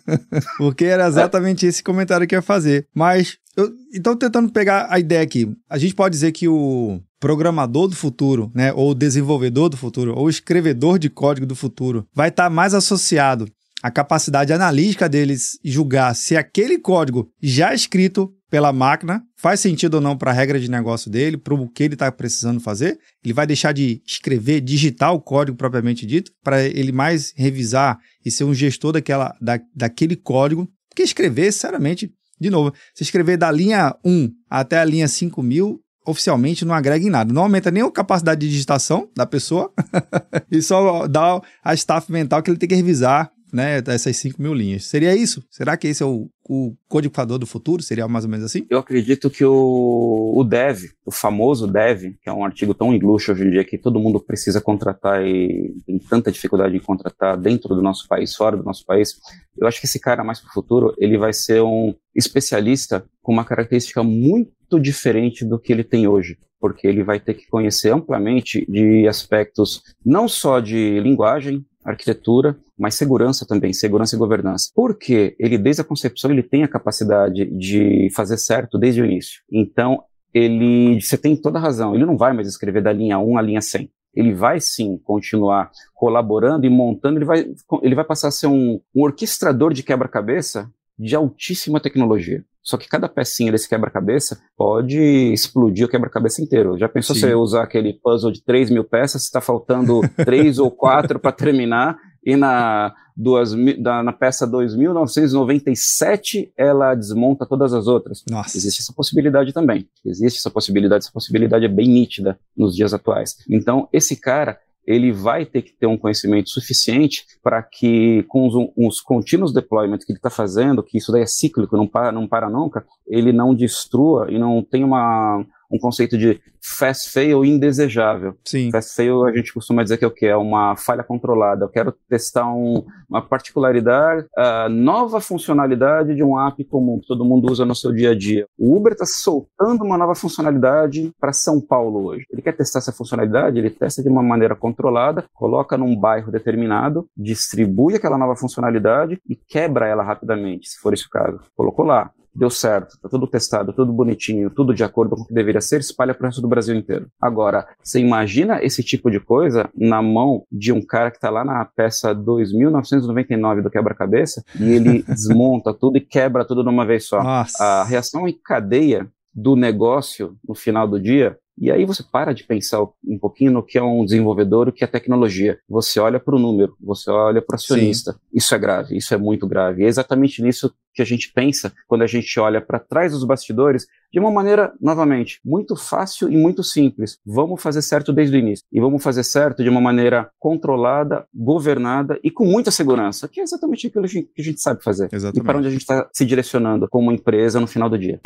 Porque 0.57 0.85
era 0.87 1.07
exatamente 1.07 1.67
esse 1.67 1.83
comentário 1.83 2.27
que 2.27 2.35
eu 2.35 2.39
ia 2.39 2.43
fazer. 2.43 2.87
Mas, 2.95 3.37
eu, 3.57 3.71
então, 3.95 4.17
tentando 4.17 4.51
pegar 4.51 4.87
a 4.89 4.99
ideia 4.99 5.23
aqui, 5.23 5.51
a 5.69 5.77
gente 5.77 5.95
pode 5.95 6.15
dizer 6.15 6.33
que 6.33 6.49
o 6.49 6.99
programador 7.21 7.89
do 7.89 7.97
futuro, 7.97 8.51
né, 8.55 8.73
ou 8.73 8.95
desenvolvedor 8.95 9.69
do 9.69 9.77
futuro, 9.77 10.15
ou 10.17 10.29
escrevedor 10.29 10.99
de 10.99 11.11
código 11.11 11.47
do 11.47 11.55
futuro, 11.55 12.07
vai 12.15 12.29
estar 12.29 12.45
tá 12.45 12.51
mais 12.51 12.75
associado 12.75 13.47
à 13.85 13.91
capacidade 13.91 14.51
analítica 14.51 15.07
deles 15.11 15.59
julgar 15.63 16.17
se 16.17 16.35
aquele 16.35 16.79
código 16.79 17.31
já 17.43 17.75
escrito 17.75 18.33
pela 18.49 18.73
máquina, 18.73 19.23
faz 19.37 19.61
sentido 19.61 19.97
ou 19.97 20.01
não 20.01 20.17
para 20.17 20.31
a 20.31 20.35
regra 20.35 20.59
de 20.59 20.71
negócio 20.71 21.11
dele, 21.11 21.37
para 21.37 21.53
o 21.53 21.69
que 21.69 21.83
ele 21.83 21.93
está 21.93 22.11
precisando 22.11 22.61
fazer. 22.61 22.99
Ele 23.23 23.35
vai 23.35 23.47
deixar 23.47 23.73
de 23.73 24.01
escrever, 24.07 24.63
digitar 24.63 25.13
o 25.13 25.21
código 25.21 25.59
propriamente 25.59 26.07
dito, 26.07 26.33
para 26.43 26.63
ele 26.65 26.93
mais 26.93 27.35
revisar 27.37 27.99
e 28.25 28.31
ser 28.31 28.45
um 28.45 28.55
gestor 28.55 28.93
daquela, 28.93 29.37
da, 29.39 29.61
daquele 29.77 30.17
código. 30.17 30.67
Porque 30.89 31.03
escrever, 31.03 31.53
sinceramente, 31.53 32.11
de 32.41 32.49
novo, 32.49 32.73
se 32.95 33.03
escrever 33.03 33.37
da 33.37 33.51
linha 33.51 33.95
1 34.03 34.31
até 34.49 34.79
a 34.79 34.85
linha 34.85 35.09
5000, 35.09 35.79
oficialmente 36.07 36.65
não 36.65 36.75
agrega 36.75 37.05
em 37.05 37.11
nada. 37.11 37.35
Não 37.35 37.43
aumenta 37.43 37.71
nem 37.71 37.83
a 37.83 37.91
capacidade 37.91 38.41
de 38.41 38.49
digitação 38.49 39.11
da 39.15 39.27
pessoa 39.27 39.71
e 40.51 40.63
só 40.63 41.07
dá 41.07 41.39
a 41.63 41.75
staff 41.75 42.11
mental 42.11 42.43
que 42.43 42.51
ele 42.51 42.59
tem 42.59 42.69
que 42.69 42.75
revisar 42.75 43.31
né, 43.55 43.81
essas 43.87 44.17
5 44.17 44.43
mil 44.43 44.53
linhas. 44.53 44.85
Seria 44.85 45.15
isso? 45.15 45.45
Será 45.49 45.77
que 45.77 45.87
esse 45.87 46.03
é 46.03 46.07
o, 46.07 46.29
o 46.49 46.75
codificador 46.89 47.39
do 47.39 47.47
futuro? 47.47 47.85
Seria 47.85 48.09
mais 48.09 48.25
ou 48.25 48.31
menos 48.31 48.45
assim? 48.45 48.67
Eu 48.69 48.79
acredito 48.81 49.31
que 49.31 49.45
o, 49.45 50.33
o 50.37 50.43
dev, 50.43 50.87
o 51.07 51.13
famoso 51.13 51.69
dev, 51.69 52.15
que 52.21 52.29
é 52.29 52.33
um 52.33 52.45
artigo 52.45 52.75
tão 52.75 52.93
inluxo 52.93 53.31
hoje 53.31 53.45
em 53.45 53.51
dia 53.51 53.65
que 53.65 53.79
todo 53.79 54.01
mundo 54.01 54.19
precisa 54.19 54.61
contratar 54.61 55.25
e 55.25 55.73
tem 55.87 55.99
tanta 56.01 56.33
dificuldade 56.33 56.77
em 56.77 56.81
contratar 56.81 57.37
dentro 57.37 57.77
do 57.77 57.81
nosso 57.81 58.09
país, 58.09 58.35
fora 58.35 58.57
do 58.57 58.65
nosso 58.65 58.85
país, 58.85 59.15
eu 59.57 59.69
acho 59.69 59.79
que 59.79 59.87
esse 59.87 60.01
cara 60.01 60.25
mais 60.25 60.41
para 60.41 60.51
o 60.51 60.53
futuro, 60.53 60.93
ele 60.99 61.17
vai 61.17 61.33
ser 61.33 61.63
um 61.63 61.95
especialista 62.13 63.05
com 63.23 63.33
uma 63.33 63.45
característica 63.45 64.03
muito 64.03 64.81
diferente 64.81 65.45
do 65.45 65.61
que 65.61 65.73
ele 65.73 65.85
tem 65.85 66.09
hoje 66.09 66.37
porque 66.65 66.87
ele 66.87 67.05
vai 67.05 67.21
ter 67.21 67.35
que 67.35 67.47
conhecer 67.47 67.93
amplamente 67.93 68.65
de 68.67 69.07
aspectos 69.07 69.83
não 70.03 70.27
só 70.27 70.61
de 70.61 70.99
linguagem, 70.99 71.63
arquitetura, 71.85 72.57
mas 72.79 72.95
segurança 72.95 73.47
também, 73.47 73.73
segurança 73.73 74.17
e 74.17 74.19
governança. 74.19 74.71
Porque 74.75 75.37
ele, 75.39 75.59
desde 75.59 75.83
a 75.83 75.85
concepção, 75.85 76.31
ele 76.31 76.43
tem 76.43 76.65
a 76.65 76.69
capacidade 76.69 77.45
de 77.47 78.09
fazer 78.15 78.39
certo 78.39 78.79
desde 78.79 79.03
o 79.03 79.05
início. 79.05 79.43
Então, 79.53 80.03
ele, 80.33 81.01
você 81.01 81.17
tem 81.17 81.37
toda 81.37 81.59
a 81.59 81.63
razão, 81.63 81.95
ele 81.95 82.07
não 82.07 82.17
vai 82.17 82.33
mais 82.33 82.49
escrever 82.49 82.83
da 82.83 82.93
linha 82.93 83.19
1 83.19 83.39
à 83.39 83.43
linha 83.43 83.61
100 83.61 83.89
ele 84.15 84.33
vai 84.33 84.61
sim 84.61 84.97
continuar 84.99 85.71
colaborando 85.93 86.65
e 86.65 86.71
montando, 86.71 87.19
ele 87.19 87.25
vai, 87.25 87.45
ele 87.83 87.95
vai 87.95 88.05
passar 88.05 88.29
a 88.29 88.31
ser 88.31 88.47
um, 88.47 88.81
um 88.95 89.03
orquestrador 89.03 89.73
de 89.73 89.83
quebra-cabeça 89.83 90.71
de 90.99 91.17
altíssima 91.17 91.81
tecnologia. 91.81 92.45
Só 92.65 92.79
que 92.79 92.89
cada 92.89 93.09
pecinha 93.09 93.53
desse 93.53 93.69
quebra-cabeça 93.69 94.41
pode 94.57 94.99
explodir 94.99 95.87
o 95.87 95.89
quebra-cabeça 95.89 96.43
inteiro. 96.43 96.79
Já 96.79 96.89
pensou 96.89 97.15
Sim. 97.15 97.21
você 97.21 97.35
usar 97.35 97.63
aquele 97.63 97.93
puzzle 97.93 98.33
de 98.33 98.43
3 98.43 98.71
mil 98.71 98.85
peças, 98.85 99.23
está 99.23 99.41
faltando 99.41 100.01
3 100.25 100.59
ou 100.59 100.71
4 100.71 101.21
para 101.21 101.31
terminar, 101.31 101.99
e 102.25 102.37
na, 102.37 102.95
duas, 103.15 103.53
da, 103.79 104.03
na 104.03 104.13
peça 104.13 104.47
2997 104.47 106.53
ela 106.57 106.95
desmonta 106.95 107.45
todas 107.45 107.75
as 107.75 107.87
outras. 107.87 108.25
Nossa. 108.31 108.57
Existe 108.57 108.81
essa 108.81 108.95
possibilidade 108.95 109.53
também. 109.53 109.87
Existe 110.05 110.39
essa 110.39 110.51
possibilidade, 110.51 111.05
essa 111.05 111.13
possibilidade 111.13 111.67
é 111.67 111.69
bem 111.69 111.87
nítida 111.87 112.39
nos 112.57 112.75
dias 112.75 112.95
atuais. 112.95 113.37
Então, 113.49 113.89
esse 113.93 114.17
cara, 114.17 114.59
ele 114.87 115.13
vai 115.13 115.47
ter 115.47 115.63
que 115.63 115.73
ter 115.73 115.87
um 115.87 115.97
conhecimento 115.97 116.51
suficiente 116.51 117.25
para 117.43 117.63
que, 117.63 118.23
com 118.29 118.47
os, 118.47 118.71
os 118.77 119.01
contínuos 119.01 119.53
deployments 119.53 120.05
que 120.05 120.13
ele 120.13 120.19
está 120.19 120.31
fazendo, 120.31 120.83
que 120.83 120.99
isso 120.99 121.11
daí 121.11 121.23
é 121.23 121.27
cíclico, 121.27 121.77
não 121.77 121.87
para, 121.87 122.13
não 122.13 122.27
para 122.27 122.49
nunca, 122.49 122.85
ele 123.07 123.33
não 123.33 123.55
destrua 123.55 124.31
e 124.31 124.39
não 124.39 124.63
tem 124.63 124.85
uma, 124.85 125.45
um 125.71 125.79
conceito 125.79 126.17
de 126.17 126.41
fast 126.63 127.11
fail 127.11 127.45
indesejável. 127.45 128.37
Sim. 128.45 128.71
Fast 128.71 128.95
fail 128.95 129.25
a 129.25 129.37
gente 129.37 129.53
costuma 129.53 129.83
dizer 129.83 129.99
que 129.99 130.05
é 130.05 130.09
o 130.09 130.11
que? 130.11 130.27
É 130.27 130.37
uma 130.37 130.77
falha 130.77 131.03
controlada. 131.03 131.65
Eu 131.65 131.69
quero 131.69 131.93
testar 132.09 132.47
um, 132.53 132.85
uma 133.09 133.21
particularidade, 133.21 134.27
uh, 134.37 134.69
nova 134.69 135.21
funcionalidade 135.21 136.15
de 136.15 136.23
um 136.23 136.41
app 136.41 136.63
comum 136.65 137.01
que 137.01 137.07
todo 137.07 137.25
mundo 137.25 137.51
usa 137.51 137.65
no 137.65 137.75
seu 137.75 137.93
dia 137.93 138.11
a 138.11 138.15
dia. 138.15 138.47
O 138.59 138.75
Uber 138.77 138.93
está 138.93 139.07
soltando 139.07 139.85
uma 139.85 139.99
nova 139.99 140.15
funcionalidade 140.15 141.13
para 141.21 141.33
São 141.33 141.61
Paulo 141.61 142.07
hoje. 142.07 142.25
Ele 142.31 142.43
quer 142.43 142.53
testar 142.53 142.79
essa 142.79 142.93
funcionalidade, 142.93 143.59
ele 143.59 143.71
testa 143.71 144.03
de 144.03 144.09
uma 144.09 144.23
maneira 144.23 144.57
controlada, 144.57 145.25
coloca 145.35 145.77
num 145.77 145.95
bairro 145.95 146.33
determinado, 146.33 147.07
distribui 147.17 147.95
aquela 147.95 148.19
nova 148.19 148.37
funcionalidade 148.37 149.21
e 149.29 149.37
quebra 149.37 149.87
ela 149.87 150.03
rapidamente, 150.03 150.69
se 150.69 150.79
for 150.79 150.95
esse 150.95 151.07
o 151.07 151.11
caso. 151.11 151.41
Colocou 151.55 151.85
lá 151.85 152.11
deu 152.35 152.51
certo, 152.51 152.99
tá 153.01 153.09
tudo 153.09 153.27
testado, 153.27 153.73
tudo 153.73 153.93
bonitinho, 153.93 154.51
tudo 154.51 154.75
de 154.75 154.83
acordo 154.83 155.17
com 155.17 155.23
o 155.23 155.27
que 155.27 155.35
deveria 155.35 155.61
ser, 155.61 155.81
espalha 155.81 156.15
para 156.15 156.25
o 156.25 156.27
resto 156.27 156.43
do 156.43 156.49
Brasil 156.49 156.75
inteiro. 156.75 157.09
Agora, 157.21 157.67
você 157.83 158.01
imagina 158.01 158.63
esse 158.63 158.83
tipo 158.83 159.11
de 159.11 159.21
coisa 159.21 159.69
na 159.75 160.03
mão 160.03 160.45
de 160.51 160.73
um 160.73 160.85
cara 160.85 161.11
que 161.11 161.17
está 161.17 161.31
lá 161.31 161.45
na 161.45 161.65
peça 161.65 162.15
2999 162.15 163.63
do 163.63 163.71
quebra-cabeça 163.71 164.45
e 164.59 164.73
ele 164.73 165.03
desmonta 165.09 165.73
tudo 165.73 165.97
e 165.97 166.01
quebra 166.01 166.45
tudo 166.45 166.63
de 166.63 166.69
uma 166.69 166.85
vez 166.85 167.07
só. 167.07 167.23
Nossa. 167.23 167.63
A 167.63 167.85
reação 167.85 168.29
em 168.29 168.33
cadeia 168.33 169.09
do 169.35 169.57
negócio 169.57 170.37
no 170.47 170.55
final 170.55 170.87
do 170.87 171.01
dia 171.01 171.37
e 171.57 171.71
aí 171.71 171.85
você 171.85 172.03
para 172.03 172.33
de 172.33 172.45
pensar 172.45 172.83
um 172.83 173.19
pouquinho 173.19 173.53
no 173.53 173.63
que 173.63 173.79
é 173.79 173.83
um 173.83 174.05
desenvolvedor, 174.05 174.69
o 174.69 174.73
que 174.73 174.83
é 174.83 174.87
tecnologia. 174.87 175.59
Você 175.69 176.01
olha 176.01 176.19
para 176.19 176.35
o 176.35 176.39
número, 176.39 176.77
você 176.81 177.11
olha 177.11 177.41
para 177.41 177.55
o 177.55 177.57
acionista. 177.57 178.13
Sim. 178.13 178.19
Isso 178.35 178.55
é 178.55 178.59
grave, 178.59 178.97
isso 178.97 179.15
é 179.15 179.17
muito 179.17 179.47
grave. 179.47 179.83
E 179.83 179.85
é 179.85 179.89
exatamente 179.89 180.43
nisso 180.43 180.75
que 180.95 181.03
a 181.03 181.05
gente 181.05 181.33
pensa 181.33 181.73
quando 181.87 182.03
a 182.03 182.07
gente 182.07 182.39
olha 182.39 182.61
para 182.61 182.79
trás 182.79 183.13
dos 183.13 183.25
bastidores 183.25 183.87
de 184.13 184.21
uma 184.21 184.31
maneira, 184.31 184.73
novamente, 184.81 185.41
muito 185.45 185.75
fácil 185.75 186.31
e 186.31 186.37
muito 186.37 186.63
simples. 186.63 187.19
Vamos 187.27 187.61
fazer 187.61 187.83
certo 187.83 188.13
desde 188.13 188.37
o 188.37 188.39
início. 188.39 188.65
E 188.73 188.81
vamos 188.81 189.03
fazer 189.03 189.25
certo 189.25 189.63
de 189.63 189.69
uma 189.69 189.81
maneira 189.81 190.31
controlada, 190.39 191.27
governada 191.35 192.19
e 192.23 192.31
com 192.31 192.47
muita 192.47 192.71
segurança, 192.71 193.27
que 193.27 193.41
é 193.41 193.43
exatamente 193.43 193.89
aquilo 193.89 194.07
que 194.07 194.29
a 194.39 194.43
gente 194.43 194.61
sabe 194.61 194.85
fazer. 194.85 195.09
Exatamente. 195.13 195.43
E 195.43 195.45
para 195.45 195.59
onde 195.59 195.67
a 195.67 195.71
gente 195.71 195.81
está 195.81 196.09
se 196.13 196.25
direcionando 196.25 196.89
como 196.89 197.11
empresa 197.11 197.59
no 197.59 197.67
final 197.67 197.91
do 197.91 197.99
dia. 197.99 198.21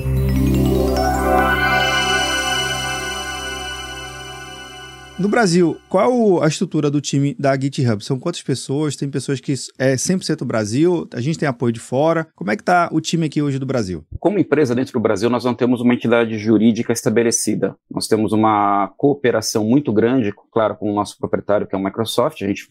No 5.18 5.28
Brasil, 5.28 5.76
qual 5.88 6.40
a 6.44 6.46
estrutura 6.46 6.88
do 6.88 7.00
time 7.00 7.34
da 7.36 7.58
GitHub? 7.58 8.04
São 8.04 8.20
quantas 8.20 8.40
pessoas? 8.40 8.94
Tem 8.94 9.10
pessoas 9.10 9.40
que 9.40 9.52
é 9.76 9.96
100% 9.96 10.44
Brasil? 10.44 11.08
A 11.12 11.20
gente 11.20 11.36
tem 11.36 11.48
apoio 11.48 11.72
de 11.72 11.80
fora? 11.80 12.28
Como 12.36 12.52
é 12.52 12.54
que 12.54 12.62
está 12.62 12.88
o 12.92 13.00
time 13.00 13.26
aqui 13.26 13.42
hoje 13.42 13.58
do 13.58 13.66
Brasil? 13.66 14.04
Como 14.20 14.38
empresa 14.38 14.76
dentro 14.76 14.92
do 14.92 15.00
Brasil, 15.00 15.28
nós 15.28 15.44
não 15.44 15.54
temos 15.54 15.80
uma 15.80 15.92
entidade 15.92 16.38
jurídica 16.38 16.92
estabelecida. 16.92 17.74
Nós 17.90 18.06
temos 18.06 18.32
uma 18.32 18.92
cooperação 18.96 19.64
muito 19.64 19.92
grande, 19.92 20.32
claro, 20.52 20.76
com 20.76 20.88
o 20.88 20.94
nosso 20.94 21.18
proprietário, 21.18 21.66
que 21.66 21.74
é 21.74 21.78
o 21.78 21.82
Microsoft. 21.82 22.40
A 22.42 22.46
gente 22.46 22.70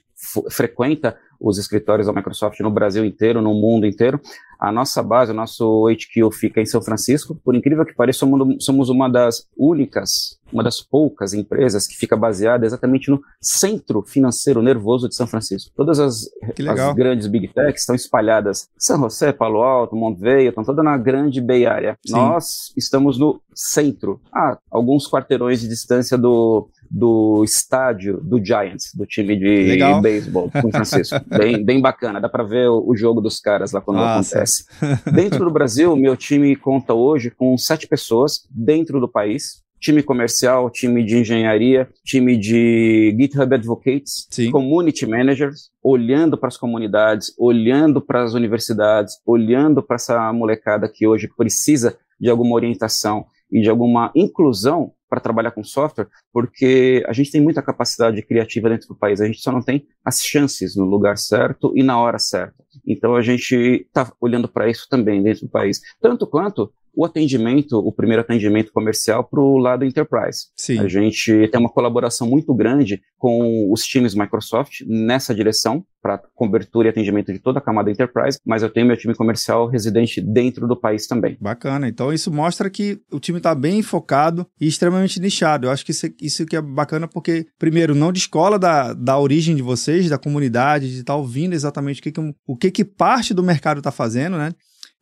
frequenta 0.49 1.17
os 1.41 1.57
escritórios 1.57 2.07
da 2.07 2.13
Microsoft 2.13 2.62
no 2.62 2.71
Brasil 2.71 3.03
inteiro, 3.03 3.41
no 3.41 3.53
mundo 3.53 3.86
inteiro. 3.86 4.21
A 4.59 4.71
nossa 4.71 5.03
base, 5.03 5.31
o 5.31 5.35
nosso 5.35 5.87
HQ 5.87 6.31
fica 6.31 6.61
em 6.61 6.65
São 6.65 6.81
Francisco. 6.81 7.35
Por 7.43 7.55
incrível 7.55 7.85
que 7.85 7.93
pareça, 7.93 8.25
somos 8.59 8.89
uma 8.89 9.09
das 9.09 9.47
únicas, 9.55 10.39
uma 10.51 10.63
das 10.63 10.81
poucas 10.81 11.33
empresas 11.33 11.85
que 11.85 11.95
fica 11.95 12.15
baseada 12.15 12.65
exatamente 12.65 13.11
no 13.11 13.21
centro 13.39 14.03
financeiro 14.03 14.61
nervoso 14.61 15.07
de 15.07 15.15
São 15.15 15.27
Francisco. 15.27 15.71
Todas 15.75 15.99
as, 15.99 16.29
as 16.67 16.95
grandes 16.95 17.27
big 17.27 17.49
techs 17.49 17.81
estão 17.81 17.95
espalhadas. 17.95 18.69
São 18.77 18.99
José, 19.01 19.31
Palo 19.31 19.61
Alto, 19.61 19.95
Montevideo, 19.95 20.49
estão 20.49 20.63
todas 20.63 20.83
na 20.83 20.97
grande 20.97 21.39
Bay 21.39 21.65
Area. 21.65 21.97
Sim. 22.05 22.13
Nós 22.13 22.73
estamos 22.75 23.17
no 23.17 23.41
centro, 23.53 24.21
a 24.33 24.57
alguns 24.71 25.09
quarteirões 25.09 25.61
de 25.61 25.67
distância 25.67 26.17
do, 26.17 26.69
do 26.89 27.43
estádio 27.43 28.19
do 28.21 28.43
Giants, 28.43 28.91
do 28.93 29.06
time 29.06 29.36
de 29.36 29.78
beisebol, 30.02 30.52
São 30.52 30.71
Francisco. 30.71 31.19
bem, 31.38 31.63
bem 31.63 31.82
bacana, 31.82 32.19
dá 32.19 32.30
para 32.30 32.43
ver 32.43 32.69
o, 32.69 32.84
o, 32.88 32.95
jogo 32.95 33.21
dos 33.21 33.39
caras 33.39 33.71
lá 33.71 33.82
quando 33.82 33.97
Nossa. 33.97 34.36
acontece. 34.36 34.65
Dentro 35.13 35.45
do 35.45 35.52
Brasil, 35.52 35.95
meu 35.95 36.15
time 36.15 36.56
conta 36.56 36.93
hoje 36.93 37.30
com 37.32 37.58
sete 37.58 37.88
pessoas 37.88 38.47
dentro 38.50 39.00
do 39.00 39.08
país. 39.08 39.65
Time 39.80 40.02
comercial, 40.02 40.71
time 40.71 41.04
de 41.04 41.17
engenharia, 41.17 41.88
time 42.04 42.36
de 42.36 43.15
GitHub 43.19 43.54
Advocates, 43.54 44.28
Sim. 44.32 44.50
community 44.50 45.06
managers, 45.06 45.69
olhando 45.84 46.36
para 46.36 46.47
as 46.47 46.58
comunidades, 46.58 47.32
olhando 47.38 48.02
para 48.02 48.23
as 48.23 48.34
universidades, 48.34 49.13
olhando 49.23 49.84
para 49.84 49.97
essa 49.97 50.34
molecada 50.34 50.89
que 50.91 51.06
hoje 51.06 51.30
precisa 51.38 51.95
de 52.19 52.28
alguma 52.28 52.56
orientação 52.56 53.28
e 53.52 53.62
de 53.62 53.69
alguma 53.69 54.12
inclusão 54.15 54.93
para 55.09 55.19
trabalhar 55.19 55.51
com 55.51 55.63
software, 55.63 56.07
porque 56.31 57.03
a 57.07 57.13
gente 57.13 57.31
tem 57.31 57.41
muita 57.41 57.61
capacidade 57.61 58.21
criativa 58.21 58.69
dentro 58.69 58.87
do 58.89 58.95
país, 58.95 59.21
a 59.21 59.25
gente 59.25 59.41
só 59.41 59.51
não 59.51 59.61
tem 59.61 59.87
as 60.03 60.21
chances 60.21 60.75
no 60.75 60.85
lugar 60.85 61.17
certo 61.17 61.71
e 61.75 61.83
na 61.83 61.99
hora 61.99 62.19
certa. 62.19 62.55
Então 62.85 63.15
a 63.15 63.21
gente 63.21 63.55
está 63.55 64.11
olhando 64.19 64.47
para 64.47 64.69
isso 64.69 64.87
também 64.89 65.21
dentro 65.21 65.45
do 65.45 65.49
país, 65.49 65.81
tanto 66.01 66.27
quanto 66.27 66.71
o 66.97 67.05
atendimento, 67.05 67.77
o 67.77 67.91
primeiro 67.91 68.23
atendimento 68.23 68.71
comercial 68.73 69.23
para 69.23 69.39
o 69.39 69.60
lado 69.60 69.86
enterprise. 69.86 70.47
Sim. 70.55 70.79
A 70.79 70.88
gente 70.88 71.47
tem 71.49 71.60
uma 71.62 71.69
colaboração 71.69 72.27
muito 72.27 72.51
grande 72.55 72.99
com 73.19 73.71
os 73.71 73.83
times 73.83 74.15
Microsoft 74.15 74.81
nessa 74.88 75.33
direção, 75.33 75.86
para 76.01 76.19
cobertura 76.33 76.88
e 76.88 76.89
atendimento 76.89 77.31
de 77.31 77.38
toda 77.38 77.60
a 77.60 77.62
camada 77.62 77.91
enterprise, 77.91 78.39
mas 78.43 78.63
eu 78.63 78.69
tenho 78.69 78.88
meu 78.88 78.97
time 78.97 79.13
comercial 79.13 79.67
residente 79.67 80.19
dentro 80.21 80.67
do 80.67 80.75
país 80.75 81.05
também. 81.05 81.38
Bacana. 81.39 81.88
Então 81.88 82.12
isso 82.12 82.31
mostra 82.31 82.67
que 82.69 82.99
o 83.12 83.19
time 83.19 83.38
está 83.38 83.53
bem 83.53 83.83
focado 83.83 84.47
e 84.60 84.67
extremamente 84.67 85.19
nichado. 85.19 85.67
Eu 85.67 85.71
acho 85.71 85.86
que 85.86 85.91
isso, 85.91 86.07
isso 86.19 86.45
que 86.47 86.55
é 86.55 86.62
bacana 86.62 87.07
porque, 87.07 87.45
primeiro, 87.60 87.93
não 87.93 88.12
descola 88.12 88.57
da, 88.57 88.93
da 88.93 89.19
origem 89.19 89.55
de 89.55 89.62
vocês, 89.62 90.10
da 90.10 90.17
comunidade, 90.17 90.88
de 90.88 90.99
estar 91.01 91.13
tá 91.13 91.17
ouvindo 91.17 91.53
exatamente 91.53 91.99
o 91.99 92.03
que, 92.03 92.12
que, 92.12 92.33
o 92.47 92.57
que, 92.57 92.71
que 92.71 92.86
parte 92.86 93.36
do 93.36 93.43
mercado 93.43 93.79
está 93.79 93.91
fazendo, 93.91 94.38
né? 94.38 94.51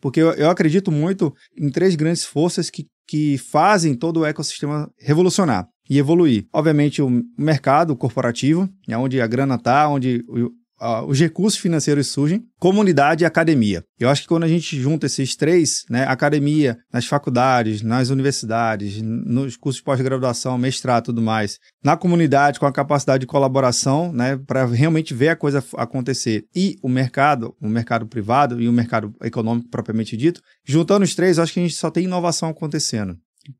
Porque 0.01 0.21
eu, 0.21 0.31
eu 0.33 0.49
acredito 0.49 0.91
muito 0.91 1.33
em 1.57 1.69
três 1.69 1.95
grandes 1.95 2.23
forças 2.23 2.69
que, 2.69 2.85
que 3.07 3.37
fazem 3.37 3.95
todo 3.95 4.21
o 4.21 4.25
ecossistema 4.25 4.89
revolucionar 4.99 5.67
e 5.89 5.97
evoluir. 5.97 6.45
Obviamente, 6.53 7.01
o 7.01 7.21
mercado 7.37 7.95
corporativo, 7.95 8.69
é 8.87 8.97
onde 8.97 9.21
a 9.21 9.27
grana 9.27 9.55
está, 9.55 9.87
onde 9.87 10.23
uh, 10.81 11.05
os 11.05 11.19
recursos 11.19 11.59
financeiros 11.59 12.07
surgem, 12.07 12.43
comunidade 12.59 13.23
e 13.23 13.25
academia. 13.25 13.83
Eu 13.99 14.09
acho 14.09 14.23
que 14.23 14.27
quando 14.27 14.43
a 14.43 14.47
gente 14.47 14.79
junta 14.79 15.05
esses 15.05 15.35
três, 15.35 15.83
né, 15.89 16.05
academia, 16.05 16.77
nas 16.91 17.05
faculdades, 17.05 17.81
nas 17.81 18.09
universidades, 18.09 19.01
nos 19.01 19.55
cursos 19.55 19.79
de 19.79 19.83
pós-graduação, 19.83 20.57
mestrado 20.57 21.03
e 21.03 21.05
tudo 21.05 21.21
mais, 21.21 21.57
na 21.83 21.95
comunidade 21.95 22.59
com 22.59 22.65
a 22.65 22.71
capacidade 22.71 23.21
de 23.21 23.27
colaboração, 23.27 24.11
né, 24.11 24.37
para 24.37 24.65
realmente 24.65 25.13
ver 25.13 25.29
a 25.29 25.35
coisa 25.35 25.63
acontecer, 25.77 26.45
e 26.55 26.77
o 26.81 26.89
mercado, 26.89 27.55
o 27.61 27.67
mercado 27.67 28.07
privado 28.07 28.61
e 28.61 28.67
o 28.67 28.73
mercado 28.73 29.13
econômico 29.23 29.69
propriamente 29.69 30.17
dito, 30.17 30.41
juntando 30.65 31.03
os 31.03 31.15
três, 31.15 31.37
eu 31.37 31.43
acho 31.43 31.53
que 31.53 31.59
a 31.59 31.63
gente 31.63 31.75
só 31.75 31.89
tem 31.89 32.05
inovação 32.05 32.49
acontecendo. 32.49 33.17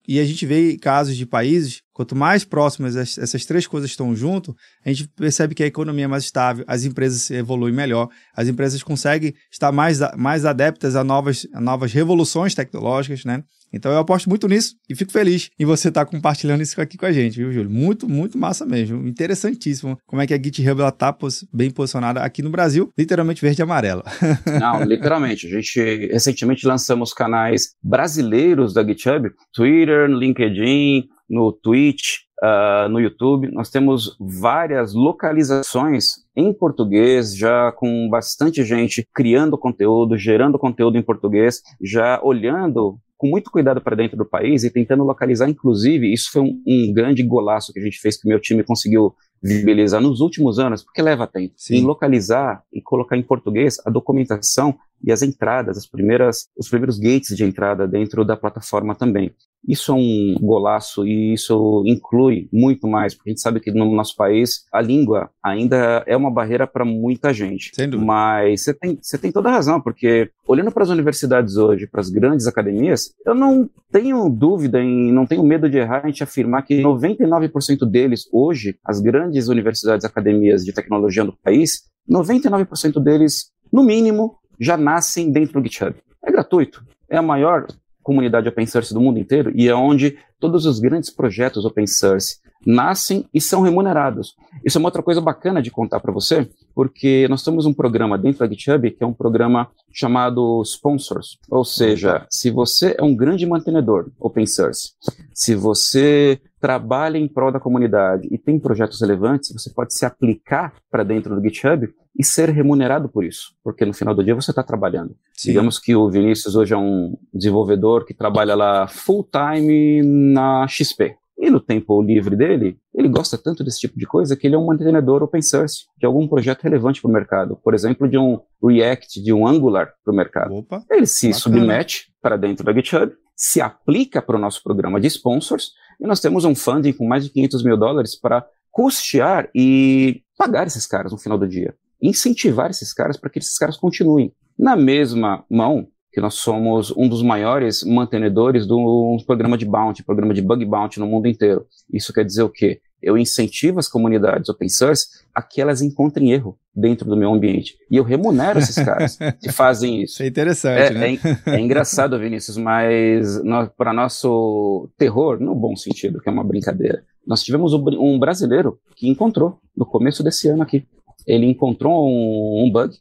E 0.07 0.19
a 0.19 0.25
gente 0.25 0.45
vê 0.45 0.77
casos 0.77 1.15
de 1.15 1.25
países 1.25 1.81
Quanto 1.95 2.13
mais 2.13 2.43
próximas 2.43 2.97
essas 2.97 3.45
três 3.45 3.65
coisas 3.65 3.89
estão 3.89 4.13
junto, 4.13 4.53
a 4.85 4.89
gente 4.89 5.07
percebe 5.15 5.55
que 5.55 5.63
a 5.63 5.65
economia 5.65 6.03
é 6.03 6.07
mais 6.09 6.25
estável, 6.25 6.65
as 6.67 6.83
empresas 6.83 7.31
evoluem 7.31 7.73
melhor, 7.73 8.09
as 8.35 8.49
empresas 8.49 8.83
conseguem 8.83 9.33
estar 9.49 9.71
mais, 9.71 10.01
mais 10.17 10.43
adeptas 10.43 10.97
a 10.97 11.05
novas, 11.05 11.47
a 11.53 11.61
novas 11.61 11.93
revoluções 11.93 12.53
tecnológicas, 12.53 13.23
né? 13.23 13.45
Então 13.71 13.89
eu 13.93 13.97
aposto 13.97 14.27
muito 14.27 14.45
nisso 14.45 14.75
e 14.89 14.95
fico 14.95 15.09
feliz 15.09 15.49
em 15.57 15.63
você 15.63 15.87
estar 15.87 16.05
compartilhando 16.05 16.61
isso 16.61 16.79
aqui 16.81 16.97
com 16.97 17.05
a 17.05 17.13
gente, 17.13 17.37
viu, 17.37 17.51
Júlio? 17.53 17.69
Muito, 17.69 18.09
muito 18.09 18.37
massa 18.37 18.65
mesmo. 18.65 19.07
Interessantíssimo 19.07 19.97
como 20.05 20.21
é 20.21 20.27
que 20.27 20.33
a 20.33 20.37
GitHub 20.37 20.81
está 20.81 21.15
bem 21.53 21.71
posicionada 21.71 22.21
aqui 22.21 22.41
no 22.41 22.49
Brasil, 22.49 22.91
literalmente 22.97 23.41
verde 23.41 23.61
e 23.61 23.63
amarelo. 23.63 24.03
Não, 24.59 24.83
literalmente. 24.83 25.47
A 25.47 25.49
gente 25.49 25.79
recentemente 26.11 26.67
lançamos 26.67 27.13
canais 27.13 27.69
brasileiros 27.81 28.73
da 28.73 28.85
GitHub, 28.85 29.29
Twitter, 29.53 30.09
LinkedIn, 30.09 31.07
no 31.29 31.51
Twitch, 31.51 32.19
uh, 32.41 32.89
no 32.89 32.99
YouTube. 32.99 33.51
Nós 33.51 33.69
temos 33.69 34.15
várias 34.19 34.93
localizações 34.93 36.25
em 36.35 36.53
português, 36.53 37.35
já 37.35 37.71
com 37.71 38.09
bastante 38.09 38.63
gente 38.63 39.07
criando 39.13 39.57
conteúdo, 39.57 40.17
gerando 40.17 40.59
conteúdo 40.59 40.97
em 40.97 41.03
português, 41.03 41.61
já 41.81 42.19
olhando 42.23 42.97
com 43.17 43.27
muito 43.27 43.49
cuidado 43.49 43.81
para 43.81 43.95
dentro 43.95 44.17
do 44.17 44.25
país 44.25 44.63
e 44.63 44.69
tentando 44.69 45.03
localizar, 45.03 45.49
inclusive, 45.49 46.11
isso 46.11 46.29
foi 46.31 46.41
um, 46.41 46.61
um, 46.67 46.93
grande 46.93 47.23
golaço 47.23 47.71
que 47.71 47.79
a 47.79 47.83
gente 47.83 47.99
fez, 47.99 48.17
que 48.17 48.27
o 48.27 48.29
meu 48.29 48.39
time 48.39 48.63
conseguiu 48.63 49.15
viabilizar 49.41 50.01
nos 50.01 50.19
últimos 50.19 50.59
anos, 50.59 50.83
porque 50.83 51.01
leva 51.01 51.27
tempo, 51.27 51.53
Sim. 51.55 51.77
em 51.77 51.83
localizar 51.83 52.63
e 52.73 52.81
colocar 52.81 53.15
em 53.15 53.23
português 53.23 53.77
a 53.85 53.89
documentação 53.89 54.75
e 55.03 55.11
as 55.11 55.21
entradas, 55.21 55.77
as 55.77 55.85
primeiras, 55.85 56.47
os 56.57 56.67
primeiros 56.67 56.97
gates 56.97 57.35
de 57.35 57.43
entrada 57.43 57.87
dentro 57.87 58.25
da 58.25 58.35
plataforma 58.35 58.95
também. 58.95 59.31
Isso 59.67 59.91
é 59.91 59.95
um 59.95 60.35
golaço 60.39 61.05
e 61.07 61.33
isso 61.33 61.83
inclui 61.85 62.47
muito 62.51 62.87
mais, 62.87 63.13
porque 63.13 63.29
a 63.29 63.33
gente 63.33 63.41
sabe 63.41 63.59
que 63.59 63.71
no 63.71 63.93
nosso 63.93 64.15
país 64.15 64.65
a 64.71 64.81
língua 64.81 65.29
ainda 65.43 66.03
é 66.05 66.15
uma 66.15 66.31
barreira 66.31 66.67
para 66.67 66.85
muita 66.85 67.33
gente. 67.33 67.71
Sem 67.73 67.89
dúvida. 67.89 68.05
Mas 68.05 68.63
você 68.63 68.73
tem, 68.73 68.97
você 69.01 69.17
tem 69.17 69.31
toda 69.31 69.49
a 69.49 69.53
razão, 69.53 69.81
porque 69.81 70.29
olhando 70.47 70.71
para 70.71 70.83
as 70.83 70.89
universidades 70.89 71.57
hoje, 71.57 71.87
para 71.87 72.01
as 72.01 72.09
grandes 72.09 72.47
academias, 72.47 73.13
eu 73.25 73.33
não 73.33 73.69
tenho 73.91 74.29
dúvida 74.29 74.81
em, 74.81 75.11
não 75.11 75.25
tenho 75.25 75.43
medo 75.43 75.69
de 75.69 75.77
errar 75.77 76.01
a 76.03 76.07
gente 76.07 76.23
afirmar 76.23 76.63
que 76.63 76.81
99% 76.81 77.89
deles 77.89 78.27
hoje, 78.31 78.77
as 78.83 78.99
grandes 78.99 79.47
universidades 79.47 80.05
academias 80.05 80.63
de 80.63 80.73
tecnologia 80.73 81.23
do 81.23 81.33
país, 81.43 81.83
99% 82.09 83.01
deles, 83.01 83.51
no 83.71 83.83
mínimo, 83.83 84.37
já 84.59 84.77
nascem 84.77 85.31
dentro 85.31 85.59
do 85.59 85.67
GitHub. 85.67 85.95
É 86.23 86.31
gratuito. 86.31 86.83
É 87.09 87.17
a 87.17 87.21
maior 87.21 87.67
comunidade 88.05 88.47
open 88.47 88.67
source 88.67 88.93
do 88.93 89.01
mundo 89.01 89.17
inteiro 89.17 89.51
e 89.55 89.67
é 89.67 89.73
onde 89.73 90.15
todos 90.39 90.67
os 90.67 90.79
grandes 90.79 91.09
projetos 91.09 91.65
open 91.65 91.87
source 91.87 92.39
nascem 92.65 93.25
e 93.33 93.39
são 93.39 93.61
remunerados. 93.61 94.35
Isso 94.63 94.77
é 94.77 94.79
uma 94.79 94.87
outra 94.87 95.03
coisa 95.03 95.21
bacana 95.21 95.61
de 95.61 95.69
contar 95.69 95.99
para 95.99 96.11
você, 96.11 96.49
porque 96.73 97.27
nós 97.29 97.43
temos 97.43 97.65
um 97.65 97.73
programa 97.73 98.17
dentro 98.17 98.39
da 98.39 98.47
GitHub 98.47 98.89
que 98.91 99.03
é 99.03 99.07
um 99.07 99.13
programa 99.13 99.69
chamado 99.93 100.61
Sponsors. 100.63 101.37
Ou 101.49 101.63
seja, 101.63 102.25
se 102.29 102.49
você 102.49 102.95
é 102.97 103.03
um 103.03 103.15
grande 103.15 103.45
mantenedor 103.45 104.09
open 104.19 104.45
source, 104.45 104.93
se 105.33 105.55
você 105.55 106.39
trabalha 106.59 107.17
em 107.17 107.27
prol 107.27 107.51
da 107.51 107.59
comunidade 107.59 108.27
e 108.31 108.37
tem 108.37 108.59
projetos 108.59 108.99
relevantes, 108.99 109.53
você 109.53 109.69
pode 109.69 109.93
se 109.93 110.05
aplicar 110.05 110.73
para 110.89 111.03
dentro 111.03 111.35
do 111.35 111.41
GitHub 111.41 111.87
e 112.17 112.23
ser 112.23 112.49
remunerado 112.49 113.09
por 113.09 113.23
isso, 113.23 113.53
porque 113.63 113.85
no 113.85 113.93
final 113.93 114.15
do 114.15 114.23
dia 114.23 114.33
você 114.33 114.51
está 114.51 114.63
trabalhando. 114.63 115.15
Sim. 115.33 115.49
Digamos 115.49 115.77
que 115.77 115.95
o 115.95 116.09
Vinícius 116.09 116.55
hoje 116.55 116.73
é 116.73 116.77
um 116.77 117.17
desenvolvedor 117.33 118.05
que 118.05 118.13
trabalha 118.13 118.55
lá 118.55 118.87
full 118.87 119.27
time 119.29 120.01
na 120.01 120.65
XP. 120.67 121.15
E 121.37 121.49
no 121.49 121.59
tempo 121.59 122.01
livre 122.01 122.35
dele, 122.35 122.77
ele 122.93 123.09
gosta 123.09 123.37
tanto 123.37 123.63
desse 123.63 123.79
tipo 123.79 123.99
de 123.99 124.05
coisa 124.05 124.37
que 124.37 124.47
ele 124.47 124.55
é 124.55 124.57
um 124.57 124.65
mantenedor 124.65 125.21
open 125.21 125.41
source 125.41 125.85
de 125.97 126.05
algum 126.05 126.27
projeto 126.27 126.63
relevante 126.63 127.01
para 127.01 127.09
o 127.09 127.13
mercado. 127.13 127.59
Por 127.61 127.73
exemplo, 127.73 128.07
de 128.07 128.17
um 128.17 128.39
React, 128.63 129.21
de 129.21 129.33
um 129.33 129.45
Angular 129.45 129.93
para 130.03 130.13
o 130.13 130.15
mercado. 130.15 130.55
Opa, 130.55 130.83
ele 130.89 131.05
se 131.05 131.27
bacana. 131.27 131.41
submete 131.41 132.13
para 132.21 132.37
dentro 132.37 132.65
da 132.65 132.73
GitHub, 132.73 133.11
se 133.35 133.59
aplica 133.59 134.21
para 134.21 134.37
o 134.37 134.39
nosso 134.39 134.63
programa 134.63 134.99
de 134.99 135.07
sponsors, 135.07 135.71
e 135.99 136.07
nós 136.07 136.21
temos 136.21 136.45
um 136.45 136.55
funding 136.55 136.93
com 136.93 137.05
mais 137.05 137.25
de 137.25 137.29
500 137.29 137.63
mil 137.63 137.77
dólares 137.77 138.17
para 138.17 138.45
custear 138.71 139.49
e 139.53 140.21
pagar 140.37 140.67
esses 140.67 140.85
caras 140.85 141.11
no 141.11 141.17
final 141.17 141.37
do 141.37 141.47
dia. 141.47 141.75
Incentivar 142.01 142.69
esses 142.69 142.93
caras 142.93 143.17
para 143.17 143.29
que 143.29 143.39
esses 143.39 143.57
caras 143.57 143.77
continuem. 143.77 144.33
Na 144.57 144.75
mesma 144.75 145.43
mão, 145.49 145.87
que 146.15 146.21
nós 146.21 146.35
somos 146.35 146.93
um 146.95 147.09
dos 147.09 147.21
maiores 147.21 147.83
mantenedores 147.83 148.65
do 148.65 149.17
programa 149.27 149.57
de 149.57 149.65
bounty, 149.65 150.01
programa 150.01 150.33
de 150.33 150.41
bug 150.41 150.63
bounty 150.63 150.97
no 150.97 151.07
mundo 151.07 151.27
inteiro. 151.27 151.67
Isso 151.91 152.13
quer 152.13 152.23
dizer 152.23 152.41
o 152.41 152.49
quê? 152.49 152.79
Eu 153.03 153.17
incentivo 153.17 153.79
as 153.79 153.89
comunidades 153.89 154.47
open 154.47 154.69
source 154.69 155.07
a 155.35 155.41
que 155.41 155.59
elas 155.59 155.81
encontrem 155.81 156.31
erro 156.31 156.57
dentro 156.73 157.09
do 157.09 157.17
meu 157.17 157.33
ambiente. 157.33 157.75
E 157.91 157.97
eu 157.97 158.03
remunero 158.05 158.59
esses 158.59 158.75
caras 158.75 159.17
que 159.43 159.51
fazem 159.51 160.03
isso. 160.03 160.13
Isso 160.13 160.23
é 160.23 160.27
interessante, 160.27 160.79
é, 160.79 160.89
né? 160.91 161.19
É, 161.47 161.55
é 161.57 161.59
engraçado, 161.59 162.17
Vinícius, 162.17 162.55
mas 162.55 163.41
para 163.77 163.91
nosso 163.91 164.89
terror, 164.97 165.37
no 165.41 165.53
bom 165.53 165.75
sentido, 165.75 166.21
que 166.21 166.29
é 166.29 166.31
uma 166.31 166.45
brincadeira, 166.45 167.03
nós 167.27 167.43
tivemos 167.43 167.73
um 167.73 168.17
brasileiro 168.17 168.79
que 168.95 169.09
encontrou 169.09 169.59
no 169.75 169.85
começo 169.85 170.23
desse 170.23 170.47
ano 170.47 170.63
aqui. 170.63 170.87
Ele 171.27 171.45
encontrou 171.45 172.07
um, 172.07 172.63
um 172.65 172.71
bug, 172.71 172.95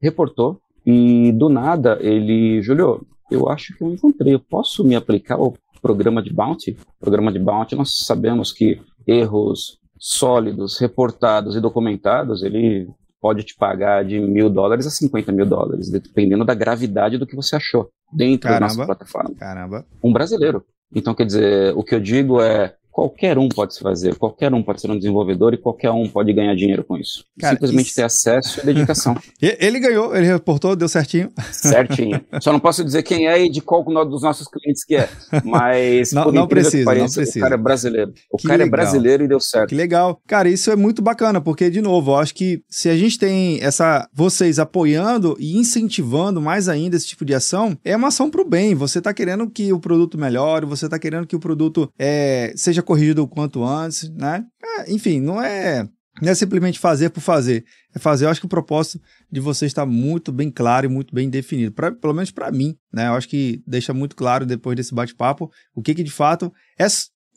reportou, 0.00 0.60
e 0.84 1.32
do 1.32 1.48
nada 1.48 1.98
ele, 2.00 2.60
Julio, 2.62 3.06
eu 3.30 3.48
acho 3.48 3.76
que 3.76 3.82
eu 3.82 3.92
encontrei, 3.92 4.34
eu 4.34 4.40
posso 4.40 4.84
me 4.84 4.94
aplicar 4.94 5.36
ao 5.36 5.54
programa 5.80 6.22
de 6.22 6.32
bounty? 6.32 6.76
Programa 7.00 7.32
de 7.32 7.38
bounty, 7.38 7.74
nós 7.74 8.04
sabemos 8.04 8.52
que 8.52 8.80
erros 9.06 9.78
sólidos, 9.98 10.78
reportados 10.78 11.56
e 11.56 11.60
documentados, 11.60 12.42
ele 12.42 12.88
pode 13.20 13.44
te 13.44 13.54
pagar 13.56 14.04
de 14.04 14.18
mil 14.18 14.50
dólares 14.50 14.86
a 14.86 14.90
50 14.90 15.30
mil 15.30 15.46
dólares, 15.46 15.88
dependendo 15.88 16.44
da 16.44 16.54
gravidade 16.54 17.16
do 17.16 17.26
que 17.26 17.36
você 17.36 17.54
achou 17.54 17.88
dentro 18.12 18.48
Caramba. 18.48 18.60
da 18.60 18.66
nossa 18.66 18.86
plataforma. 18.86 19.34
Caramba. 19.36 19.86
Um 20.02 20.12
brasileiro. 20.12 20.64
Então, 20.94 21.14
quer 21.14 21.24
dizer, 21.24 21.72
o 21.76 21.84
que 21.84 21.94
eu 21.94 22.00
digo 22.00 22.40
é, 22.40 22.74
qualquer 22.92 23.38
um 23.38 23.48
pode 23.48 23.74
se 23.74 23.80
fazer, 23.80 24.14
qualquer 24.16 24.52
um 24.52 24.62
pode 24.62 24.80
ser 24.80 24.90
um 24.90 24.96
desenvolvedor 24.96 25.54
e 25.54 25.56
qualquer 25.56 25.90
um 25.90 26.06
pode 26.06 26.30
ganhar 26.32 26.54
dinheiro 26.54 26.84
com 26.84 26.98
isso. 26.98 27.24
Cara, 27.40 27.54
Simplesmente 27.54 27.86
isso... 27.86 27.96
ter 27.96 28.02
acesso 28.02 28.60
e 28.60 28.66
dedicação. 28.66 29.16
ele 29.40 29.80
ganhou, 29.80 30.14
ele 30.14 30.26
reportou, 30.26 30.76
deu 30.76 30.88
certinho. 30.88 31.32
Certinho. 31.50 32.20
Só 32.40 32.52
não 32.52 32.60
posso 32.60 32.84
dizer 32.84 33.02
quem 33.02 33.26
é 33.26 33.42
e 33.42 33.50
de 33.50 33.62
qual 33.62 33.82
dos 34.04 34.22
nossos 34.22 34.46
clientes 34.46 34.84
que 34.84 34.94
é, 34.94 35.08
mas 35.42 36.12
não, 36.12 36.30
não 36.30 36.46
precisa, 36.46 36.84
pareça, 36.84 37.06
não 37.06 37.14
precisa. 37.14 37.38
O 37.38 37.42
cara 37.42 37.54
é 37.54 37.58
brasileiro. 37.58 38.12
O 38.30 38.36
que 38.36 38.46
cara 38.46 38.62
é 38.62 38.64
legal. 38.64 38.68
é 38.68 38.70
brasileiro 38.82 39.24
e 39.24 39.28
deu 39.28 39.40
certo. 39.40 39.70
Que 39.70 39.74
legal. 39.74 40.20
Cara, 40.26 40.48
isso 40.48 40.70
é 40.70 40.76
muito 40.76 41.00
bacana, 41.00 41.40
porque 41.40 41.70
de 41.70 41.80
novo, 41.80 42.12
eu 42.12 42.16
acho 42.16 42.34
que 42.34 42.62
se 42.68 42.90
a 42.90 42.96
gente 42.96 43.18
tem 43.18 43.58
essa 43.62 44.06
vocês 44.12 44.58
apoiando 44.58 45.34
e 45.40 45.56
incentivando 45.56 46.40
mais 46.40 46.68
ainda 46.68 46.96
esse 46.96 47.06
tipo 47.06 47.24
de 47.24 47.34
ação, 47.34 47.76
é 47.82 47.96
uma 47.96 48.08
ação 48.08 48.30
para 48.30 48.42
o 48.42 48.44
bem. 48.44 48.74
Você 48.74 48.98
está 48.98 49.14
querendo 49.14 49.48
que 49.48 49.72
o 49.72 49.80
produto 49.80 50.18
melhore, 50.18 50.66
você 50.66 50.84
está 50.84 50.98
querendo 50.98 51.26
que 51.26 51.36
o 51.36 51.40
produto 51.40 51.90
é, 51.98 52.52
seja 52.56 52.81
seja 52.82 52.84
corrigido 52.84 53.22
o 53.22 53.28
quanto 53.28 53.64
antes, 53.64 54.10
né? 54.10 54.44
É, 54.62 54.92
enfim, 54.92 55.20
não 55.20 55.40
é, 55.40 55.88
não 56.20 56.30
é 56.30 56.34
simplesmente 56.34 56.78
fazer 56.78 57.10
por 57.10 57.20
fazer. 57.20 57.64
É 57.94 57.98
fazer, 57.98 58.26
eu 58.26 58.30
acho 58.30 58.40
que 58.40 58.46
o 58.46 58.48
propósito 58.48 59.00
de 59.30 59.40
você 59.40 59.66
está 59.66 59.86
muito 59.86 60.32
bem 60.32 60.50
claro 60.50 60.86
e 60.86 60.88
muito 60.88 61.14
bem 61.14 61.30
definido. 61.30 61.72
Pra, 61.72 61.92
pelo 61.92 62.12
menos 62.12 62.30
para 62.30 62.50
mim, 62.50 62.76
né? 62.92 63.08
Eu 63.08 63.14
acho 63.14 63.28
que 63.28 63.62
deixa 63.66 63.94
muito 63.94 64.16
claro 64.16 64.44
depois 64.44 64.76
desse 64.76 64.94
bate-papo 64.94 65.50
o 65.74 65.82
que, 65.82 65.94
que 65.94 66.02
de 66.02 66.10
fato 66.10 66.52
é, 66.78 66.86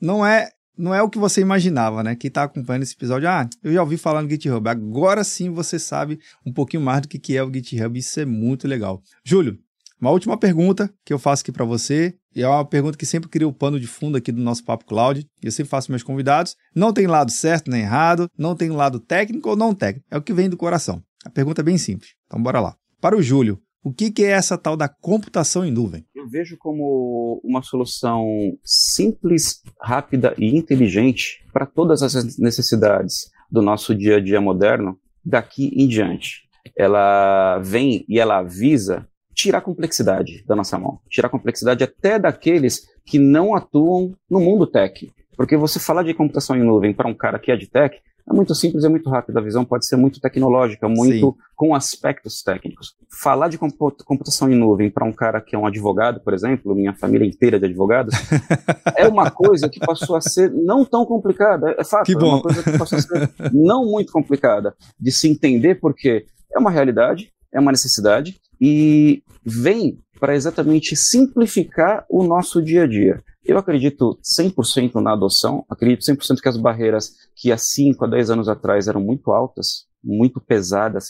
não 0.02 0.26
é 0.26 0.50
não 0.78 0.94
é 0.94 1.02
o 1.02 1.10
que 1.10 1.18
você 1.18 1.40
imaginava, 1.40 2.04
né? 2.04 2.18
Quem 2.18 2.28
está 2.28 2.44
acompanhando 2.44 2.84
esse 2.84 2.96
episódio, 2.96 3.30
ah, 3.30 3.48
eu 3.64 3.72
já 3.72 3.82
ouvi 3.82 3.96
falar 3.96 4.22
no 4.22 4.30
GitHub. 4.30 4.68
Agora 4.68 5.24
sim 5.24 5.50
você 5.50 5.80
sabe 5.80 6.20
um 6.46 6.52
pouquinho 6.52 6.84
mais 6.84 7.02
do 7.02 7.08
que, 7.08 7.38
é 7.38 7.42
o 7.42 7.54
GitHub. 7.54 7.98
Isso 7.98 8.20
é 8.20 8.26
muito 8.26 8.68
legal. 8.68 9.02
Júlio, 9.24 9.58
uma 10.00 10.12
última 10.12 10.38
pergunta 10.38 10.94
que 11.04 11.14
eu 11.14 11.20
faço 11.20 11.42
aqui 11.42 11.52
para 11.52 11.66
você, 11.66 12.16
e 12.36 12.42
é 12.42 12.48
uma 12.48 12.66
pergunta 12.66 12.98
que 12.98 13.06
sempre 13.06 13.30
cria 13.30 13.48
o 13.48 13.54
pano 13.54 13.80
de 13.80 13.88
fundo 13.88 14.18
aqui 14.18 14.32
do 14.32 14.42
nosso 14.42 14.64
Papo 14.64 14.86
Cloud, 14.86 15.26
e 15.42 15.46
eu 15.46 15.52
sempre 15.52 15.70
faço 15.70 15.92
meus 15.92 16.04
convidados. 16.04 16.56
Não 16.76 16.92
tem 16.92 17.08
lado 17.08 17.32
certo 17.32 17.72
nem 17.72 17.82
errado, 17.82 18.30
não 18.38 18.56
tem 18.56 18.70
lado 18.70 19.00
técnico 19.00 19.50
ou 19.50 19.56
não 19.56 19.74
técnico, 19.74 20.06
é 20.12 20.18
o 20.18 20.22
que 20.22 20.34
vem 20.34 20.50
do 20.50 20.58
coração. 20.58 21.02
A 21.24 21.30
pergunta 21.30 21.62
é 21.62 21.64
bem 21.64 21.78
simples, 21.78 22.12
então 22.26 22.42
bora 22.42 22.60
lá. 22.60 22.76
Para 23.00 23.18
o 23.18 23.22
Júlio, 23.22 23.60
o 23.84 23.94
que, 23.94 24.12
que 24.12 24.24
é 24.24 24.32
essa 24.32 24.58
tal 24.58 24.76
da 24.76 24.90
computação 24.90 25.64
em 25.64 25.72
nuvem? 25.72 26.06
Eu 26.16 26.28
vejo 26.28 26.58
como 26.58 27.40
uma 27.44 27.62
solução 27.62 28.28
simples, 28.64 29.62
rápida 29.80 30.34
e 30.38 30.58
inteligente 30.58 31.46
para 31.54 31.66
todas 31.66 32.02
as 32.02 32.38
necessidades 32.38 33.30
do 33.50 33.62
nosso 33.62 33.94
dia 33.94 34.18
a 34.18 34.20
dia 34.20 34.42
moderno 34.42 35.00
daqui 35.24 35.72
em 35.76 35.88
diante. 35.88 36.50
Ela 36.76 37.60
vem 37.60 38.04
e 38.10 38.20
ela 38.20 38.40
avisa 38.40 39.08
tirar 39.36 39.58
a 39.58 39.62
complexidade 39.62 40.44
da 40.48 40.56
nossa 40.56 40.80
mão, 40.80 41.00
tirar 41.10 41.28
a 41.28 41.32
complexidade 41.32 41.84
até 41.84 42.18
daqueles 42.18 42.88
que 43.06 43.20
não 43.20 43.54
atuam 43.54 44.16
no 44.30 44.40
mundo 44.40 44.66
tech. 44.66 45.12
Porque 45.36 45.58
você 45.58 45.78
falar 45.80 46.04
de 46.04 46.14
computação 46.14 46.56
em 46.56 46.64
nuvem 46.64 46.94
para 46.94 47.10
um 47.10 47.14
cara 47.14 47.38
que 47.38 47.52
é 47.52 47.58
de 47.58 47.68
tech, 47.68 48.00
é 48.28 48.34
muito 48.34 48.56
simples 48.56 48.84
e 48.84 48.90
muito 48.90 49.08
rápido. 49.10 49.38
A 49.38 49.42
visão 49.42 49.64
pode 49.64 49.86
ser 49.86 49.98
muito 49.98 50.20
tecnológica, 50.20 50.88
muito 50.88 51.28
Sim. 51.32 51.36
com 51.56 51.76
aspectos 51.76 52.42
técnicos. 52.42 52.96
Falar 53.22 53.50
de 53.50 53.58
computação 53.58 54.50
em 54.50 54.56
nuvem 54.56 54.90
para 54.90 55.06
um 55.06 55.12
cara 55.12 55.40
que 55.40 55.56
é 55.56 55.60
um 55.60 55.68
advogado, 55.68 56.22
por 56.22 56.34
exemplo, 56.34 56.74
minha 56.74 56.94
família 56.94 57.28
inteira 57.28 57.60
de 57.60 57.66
advogados, 57.66 58.16
é 58.98 59.08
uma 59.08 59.30
coisa 59.30 59.70
que 59.70 59.80
passou 59.80 60.16
a 60.16 60.22
ser 60.22 60.50
não 60.52 60.84
tão 60.84 61.06
complicada. 61.06 61.76
É 61.78 61.84
fato, 61.84 62.12
é 62.12 62.16
uma 62.18 62.42
coisa 62.42 62.64
que 62.64 62.78
passou 62.78 62.98
a 62.98 63.02
ser 63.02 63.32
não 63.54 63.86
muito 63.86 64.12
complicada 64.12 64.74
de 65.00 65.12
se 65.12 65.28
entender, 65.28 65.76
porque 65.76 66.26
é 66.52 66.58
uma 66.58 66.72
realidade, 66.72 67.32
é 67.54 67.60
uma 67.60 67.72
necessidade 67.72 68.40
e 68.60 69.22
vem 69.46 70.00
para 70.20 70.36
exatamente 70.36 70.96
simplificar 70.96 72.06
o 72.10 72.24
nosso 72.24 72.62
dia 72.62 72.84
a 72.84 72.88
dia. 72.88 73.24
Eu 73.44 73.60
acredito 73.60 74.18
100% 74.24 74.96
na 74.96 75.14
adoção, 75.14 75.64
acredito 75.70 76.02
100% 76.02 76.42
que 76.42 76.50
as 76.50 76.58
barreiras 76.58 77.12
que 77.36 77.52
há 77.52 77.58
5 77.58 78.04
a 78.04 78.08
10 78.08 78.32
anos 78.32 78.50
atrás 78.50 78.88
eram 78.88 79.02
muito 79.02 79.32
altas, 79.32 79.86
muito 80.04 80.42
pesadas, 80.42 81.10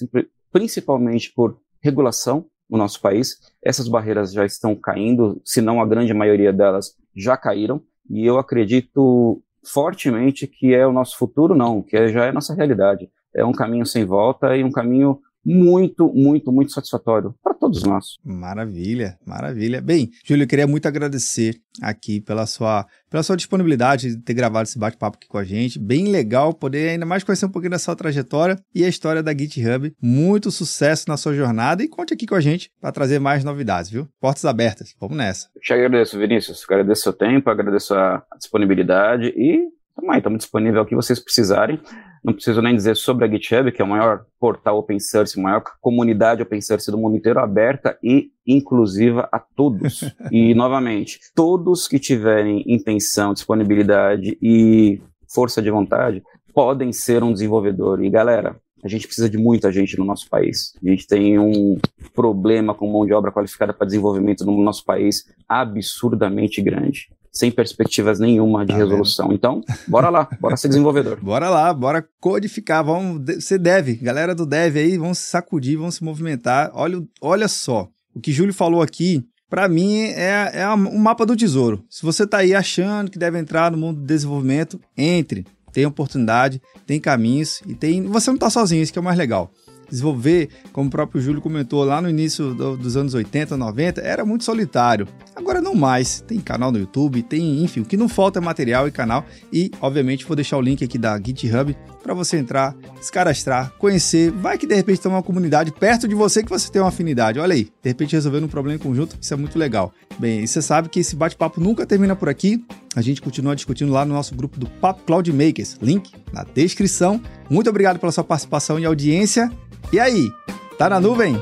principalmente 0.51 1.31
por 1.33 1.57
regulação 1.81 2.45
no 2.69 2.77
nosso 2.77 2.99
país, 2.99 3.37
essas 3.63 3.87
barreiras 3.87 4.33
já 4.33 4.45
estão 4.45 4.75
caindo, 4.75 5.39
se 5.45 5.61
não 5.61 5.79
a 5.79 5.85
grande 5.85 6.13
maioria 6.13 6.51
delas 6.51 6.95
já 7.15 7.37
caíram, 7.37 7.81
e 8.09 8.25
eu 8.25 8.37
acredito 8.37 9.41
fortemente 9.63 10.47
que 10.47 10.73
é 10.73 10.85
o 10.85 10.91
nosso 10.91 11.17
futuro, 11.17 11.55
não, 11.55 11.81
que 11.81 11.95
é, 11.95 12.09
já 12.09 12.25
é 12.25 12.31
nossa 12.31 12.53
realidade. 12.53 13.09
É 13.33 13.45
um 13.45 13.51
caminho 13.51 13.85
sem 13.85 14.05
volta 14.05 14.55
e 14.55 14.63
um 14.63 14.71
caminho 14.71 15.19
muito, 15.45 16.11
muito, 16.13 16.51
muito 16.51 16.71
satisfatório 16.71 17.35
para 17.43 17.53
todos 17.53 17.83
nós. 17.83 18.15
Maravilha, 18.23 19.17
maravilha. 19.25 19.81
Bem, 19.81 20.09
Júlio, 20.23 20.43
eu 20.43 20.47
queria 20.47 20.65
muito 20.65 20.87
agradecer 20.87 21.61
aqui 21.81 22.19
pela 22.19 22.45
sua, 22.45 22.85
pela 23.09 23.21
sua 23.21 23.35
disponibilidade 23.35 24.15
de 24.15 24.21
ter 24.21 24.33
gravado 24.33 24.63
esse 24.63 24.79
bate-papo 24.79 25.17
aqui 25.17 25.27
com 25.27 25.37
a 25.37 25.43
gente. 25.43 25.77
Bem 25.77 26.07
legal 26.07 26.53
poder 26.53 26.89
ainda 26.89 27.05
mais 27.05 27.23
conhecer 27.23 27.45
um 27.45 27.51
pouquinho 27.51 27.71
da 27.71 27.79
sua 27.79 27.95
trajetória 27.95 28.57
e 28.73 28.83
a 28.83 28.87
história 28.87 29.21
da 29.21 29.31
GitHub. 29.31 29.93
Muito 30.01 30.49
sucesso 30.51 31.05
na 31.07 31.17
sua 31.17 31.33
jornada 31.33 31.83
e 31.83 31.87
conte 31.87 32.13
aqui 32.13 32.25
com 32.25 32.35
a 32.35 32.41
gente 32.41 32.71
para 32.81 32.91
trazer 32.91 33.19
mais 33.19 33.43
novidades, 33.43 33.91
viu? 33.91 34.07
Portas 34.19 34.45
abertas. 34.45 34.95
Vamos 34.99 35.17
nessa. 35.17 35.49
Eu 35.55 35.61
te 35.61 35.73
agradeço, 35.73 36.17
Vinícius. 36.17 36.63
Agradeço 36.63 37.01
o 37.01 37.03
seu 37.03 37.13
tempo, 37.13 37.49
agradeço 37.49 37.93
a 37.93 38.23
disponibilidade 38.37 39.27
e 39.27 39.75
também 39.95 40.17
estamos 40.17 40.39
disponíveis 40.39 40.77
ao 40.77 40.85
que 40.85 40.95
vocês 40.95 41.19
precisarem. 41.19 41.79
Não 42.25 42.33
preciso 42.33 42.59
nem 42.59 42.75
dizer 42.75 42.95
sobre 42.95 43.23
a 43.23 43.27
GitHub, 43.27 43.71
que 43.71 43.79
é 43.79 43.85
o 43.85 43.87
maior 43.87 44.25
portal 44.39 44.79
open 44.79 44.99
source, 44.99 45.39
maior 45.39 45.61
comunidade 45.79 46.41
open 46.41 46.59
source 46.59 46.89
do 46.89 46.97
mundo 46.97 47.15
inteiro, 47.15 47.39
aberta 47.39 47.99
e 48.01 48.31
inclusiva 48.47 49.29
a 49.31 49.37
todos. 49.39 50.01
e, 50.31 50.55
novamente, 50.55 51.19
todos 51.35 51.87
que 51.87 51.99
tiverem 51.99 52.63
intenção, 52.65 53.31
disponibilidade 53.31 54.39
e 54.41 54.99
força 55.31 55.61
de 55.61 55.69
vontade 55.69 56.23
podem 56.51 56.91
ser 56.91 57.23
um 57.23 57.31
desenvolvedor. 57.31 58.03
E, 58.03 58.09
galera, 58.09 58.59
a 58.83 58.87
gente 58.87 59.05
precisa 59.05 59.29
de 59.29 59.37
muita 59.37 59.71
gente 59.71 59.95
no 59.95 60.03
nosso 60.03 60.27
país. 60.27 60.73
A 60.83 60.89
gente 60.89 61.05
tem 61.05 61.37
um 61.37 61.77
problema 62.15 62.73
com 62.73 62.91
mão 62.91 63.05
de 63.05 63.13
obra 63.13 63.31
qualificada 63.31 63.71
para 63.71 63.85
desenvolvimento 63.85 64.43
no 64.43 64.59
nosso 64.63 64.83
país 64.83 65.25
absurdamente 65.47 66.59
grande 66.59 67.07
sem 67.35 67.51
perspectivas 67.51 68.17
nenhuma 68.17 68.65
de 68.65 68.71
tá 68.71 68.77
resolução. 68.77 69.27
Vendo? 69.27 69.35
Então, 69.35 69.61
bora 69.87 70.09
lá, 70.09 70.27
bora 70.39 70.55
ser 70.55 70.69
desenvolvedor. 70.69 71.19
bora 71.21 71.49
lá, 71.49 71.73
bora 71.73 72.07
codificar, 72.19 72.83
vamos, 72.83 73.21
você 73.35 73.57
deve, 73.57 73.95
galera 73.95 74.33
do 74.33 74.45
dev 74.45 74.77
aí, 74.77 74.97
vão 74.97 75.13
se 75.13 75.23
sacudir, 75.23 75.77
vão 75.77 75.91
se 75.91 76.03
movimentar. 76.03 76.71
Olha, 76.73 77.03
olha 77.21 77.47
só, 77.49 77.89
o 78.15 78.21
que 78.21 78.31
Júlio 78.31 78.53
falou 78.53 78.81
aqui, 78.81 79.25
para 79.49 79.67
mim 79.67 80.03
é, 80.03 80.51
é 80.53 80.69
um 80.69 80.97
mapa 80.97 81.25
do 81.25 81.35
tesouro. 81.35 81.83
Se 81.89 82.03
você 82.03 82.23
está 82.23 82.37
aí 82.37 82.55
achando 82.55 83.11
que 83.11 83.19
deve 83.19 83.37
entrar 83.37 83.69
no 83.69 83.77
mundo 83.77 83.99
do 83.99 84.07
desenvolvimento, 84.07 84.79
entre. 84.97 85.45
Tem 85.73 85.85
oportunidade, 85.85 86.61
tem 86.87 87.01
caminhos 87.01 87.61
e 87.67 87.75
tem. 87.75 88.01
Você 88.03 88.29
não 88.29 88.35
está 88.35 88.49
sozinho, 88.49 88.81
isso 88.81 88.93
que 88.93 88.97
é 88.97 89.01
o 89.01 89.03
mais 89.03 89.17
legal 89.17 89.51
desenvolver, 89.89 90.49
como 90.71 90.87
o 90.87 90.91
próprio 90.91 91.21
Júlio 91.21 91.41
comentou 91.41 91.83
lá 91.83 92.01
no 92.01 92.09
início 92.09 92.53
do, 92.53 92.77
dos 92.77 92.97
anos 92.97 93.13
80, 93.13 93.55
90, 93.55 94.01
era 94.01 94.25
muito 94.25 94.43
solitário. 94.43 95.07
Agora 95.35 95.61
não 95.61 95.75
mais. 95.75 96.21
Tem 96.21 96.39
canal 96.39 96.71
no 96.71 96.79
YouTube, 96.79 97.21
tem, 97.23 97.63
enfim, 97.63 97.81
o 97.81 97.85
que 97.85 97.97
não 97.97 98.07
falta 98.07 98.39
é 98.39 98.41
material 98.41 98.87
e 98.87 98.91
canal. 98.91 99.25
E, 99.51 99.71
obviamente, 99.81 100.25
vou 100.25 100.35
deixar 100.35 100.57
o 100.57 100.61
link 100.61 100.83
aqui 100.83 100.97
da 100.97 101.17
GitHub 101.17 101.75
para 102.05 102.13
você 102.13 102.37
entrar, 102.37 102.75
se 103.01 103.11
cadastrar, 103.11 103.73
conhecer. 103.79 104.29
Vai 104.29 104.59
que 104.59 104.67
de 104.67 104.75
repente 104.75 105.01
tem 105.01 105.11
uma 105.11 105.23
comunidade 105.23 105.71
perto 105.71 106.07
de 106.07 106.13
você 106.13 106.43
que 106.43 106.49
você 106.49 106.71
tem 106.71 106.79
uma 106.79 106.89
afinidade. 106.89 107.39
Olha 107.39 107.55
aí, 107.55 107.63
de 107.63 107.89
repente 107.89 108.13
resolvendo 108.13 108.43
um 108.43 108.47
problema 108.47 108.75
em 108.75 108.79
conjunto, 108.79 109.17
isso 109.19 109.33
é 109.33 109.37
muito 109.37 109.57
legal. 109.57 109.91
Bem, 110.19 110.45
você 110.45 110.61
sabe 110.61 110.87
que 110.87 110.99
esse 110.99 111.15
bate-papo 111.15 111.59
nunca 111.59 111.83
termina 111.83 112.15
por 112.15 112.29
aqui. 112.29 112.63
A 112.95 113.01
gente 113.01 113.21
continua 113.21 113.55
discutindo 113.55 113.91
lá 113.91 114.05
no 114.05 114.13
nosso 114.13 114.35
grupo 114.35 114.59
do 114.59 114.67
Papo 114.67 115.01
Cloud 115.03 115.33
Makers. 115.33 115.77
Link 115.81 116.13
na 116.31 116.43
descrição. 116.43 117.19
Muito 117.49 117.69
obrigado 117.69 117.97
pela 117.99 118.11
sua 118.11 118.23
participação 118.23 118.79
e 118.79 118.85
audiência 118.85 119.51
e 119.91 119.99
aí, 119.99 120.31
tá 120.77 120.89
na 120.89 120.99
nuvem? 120.99 121.41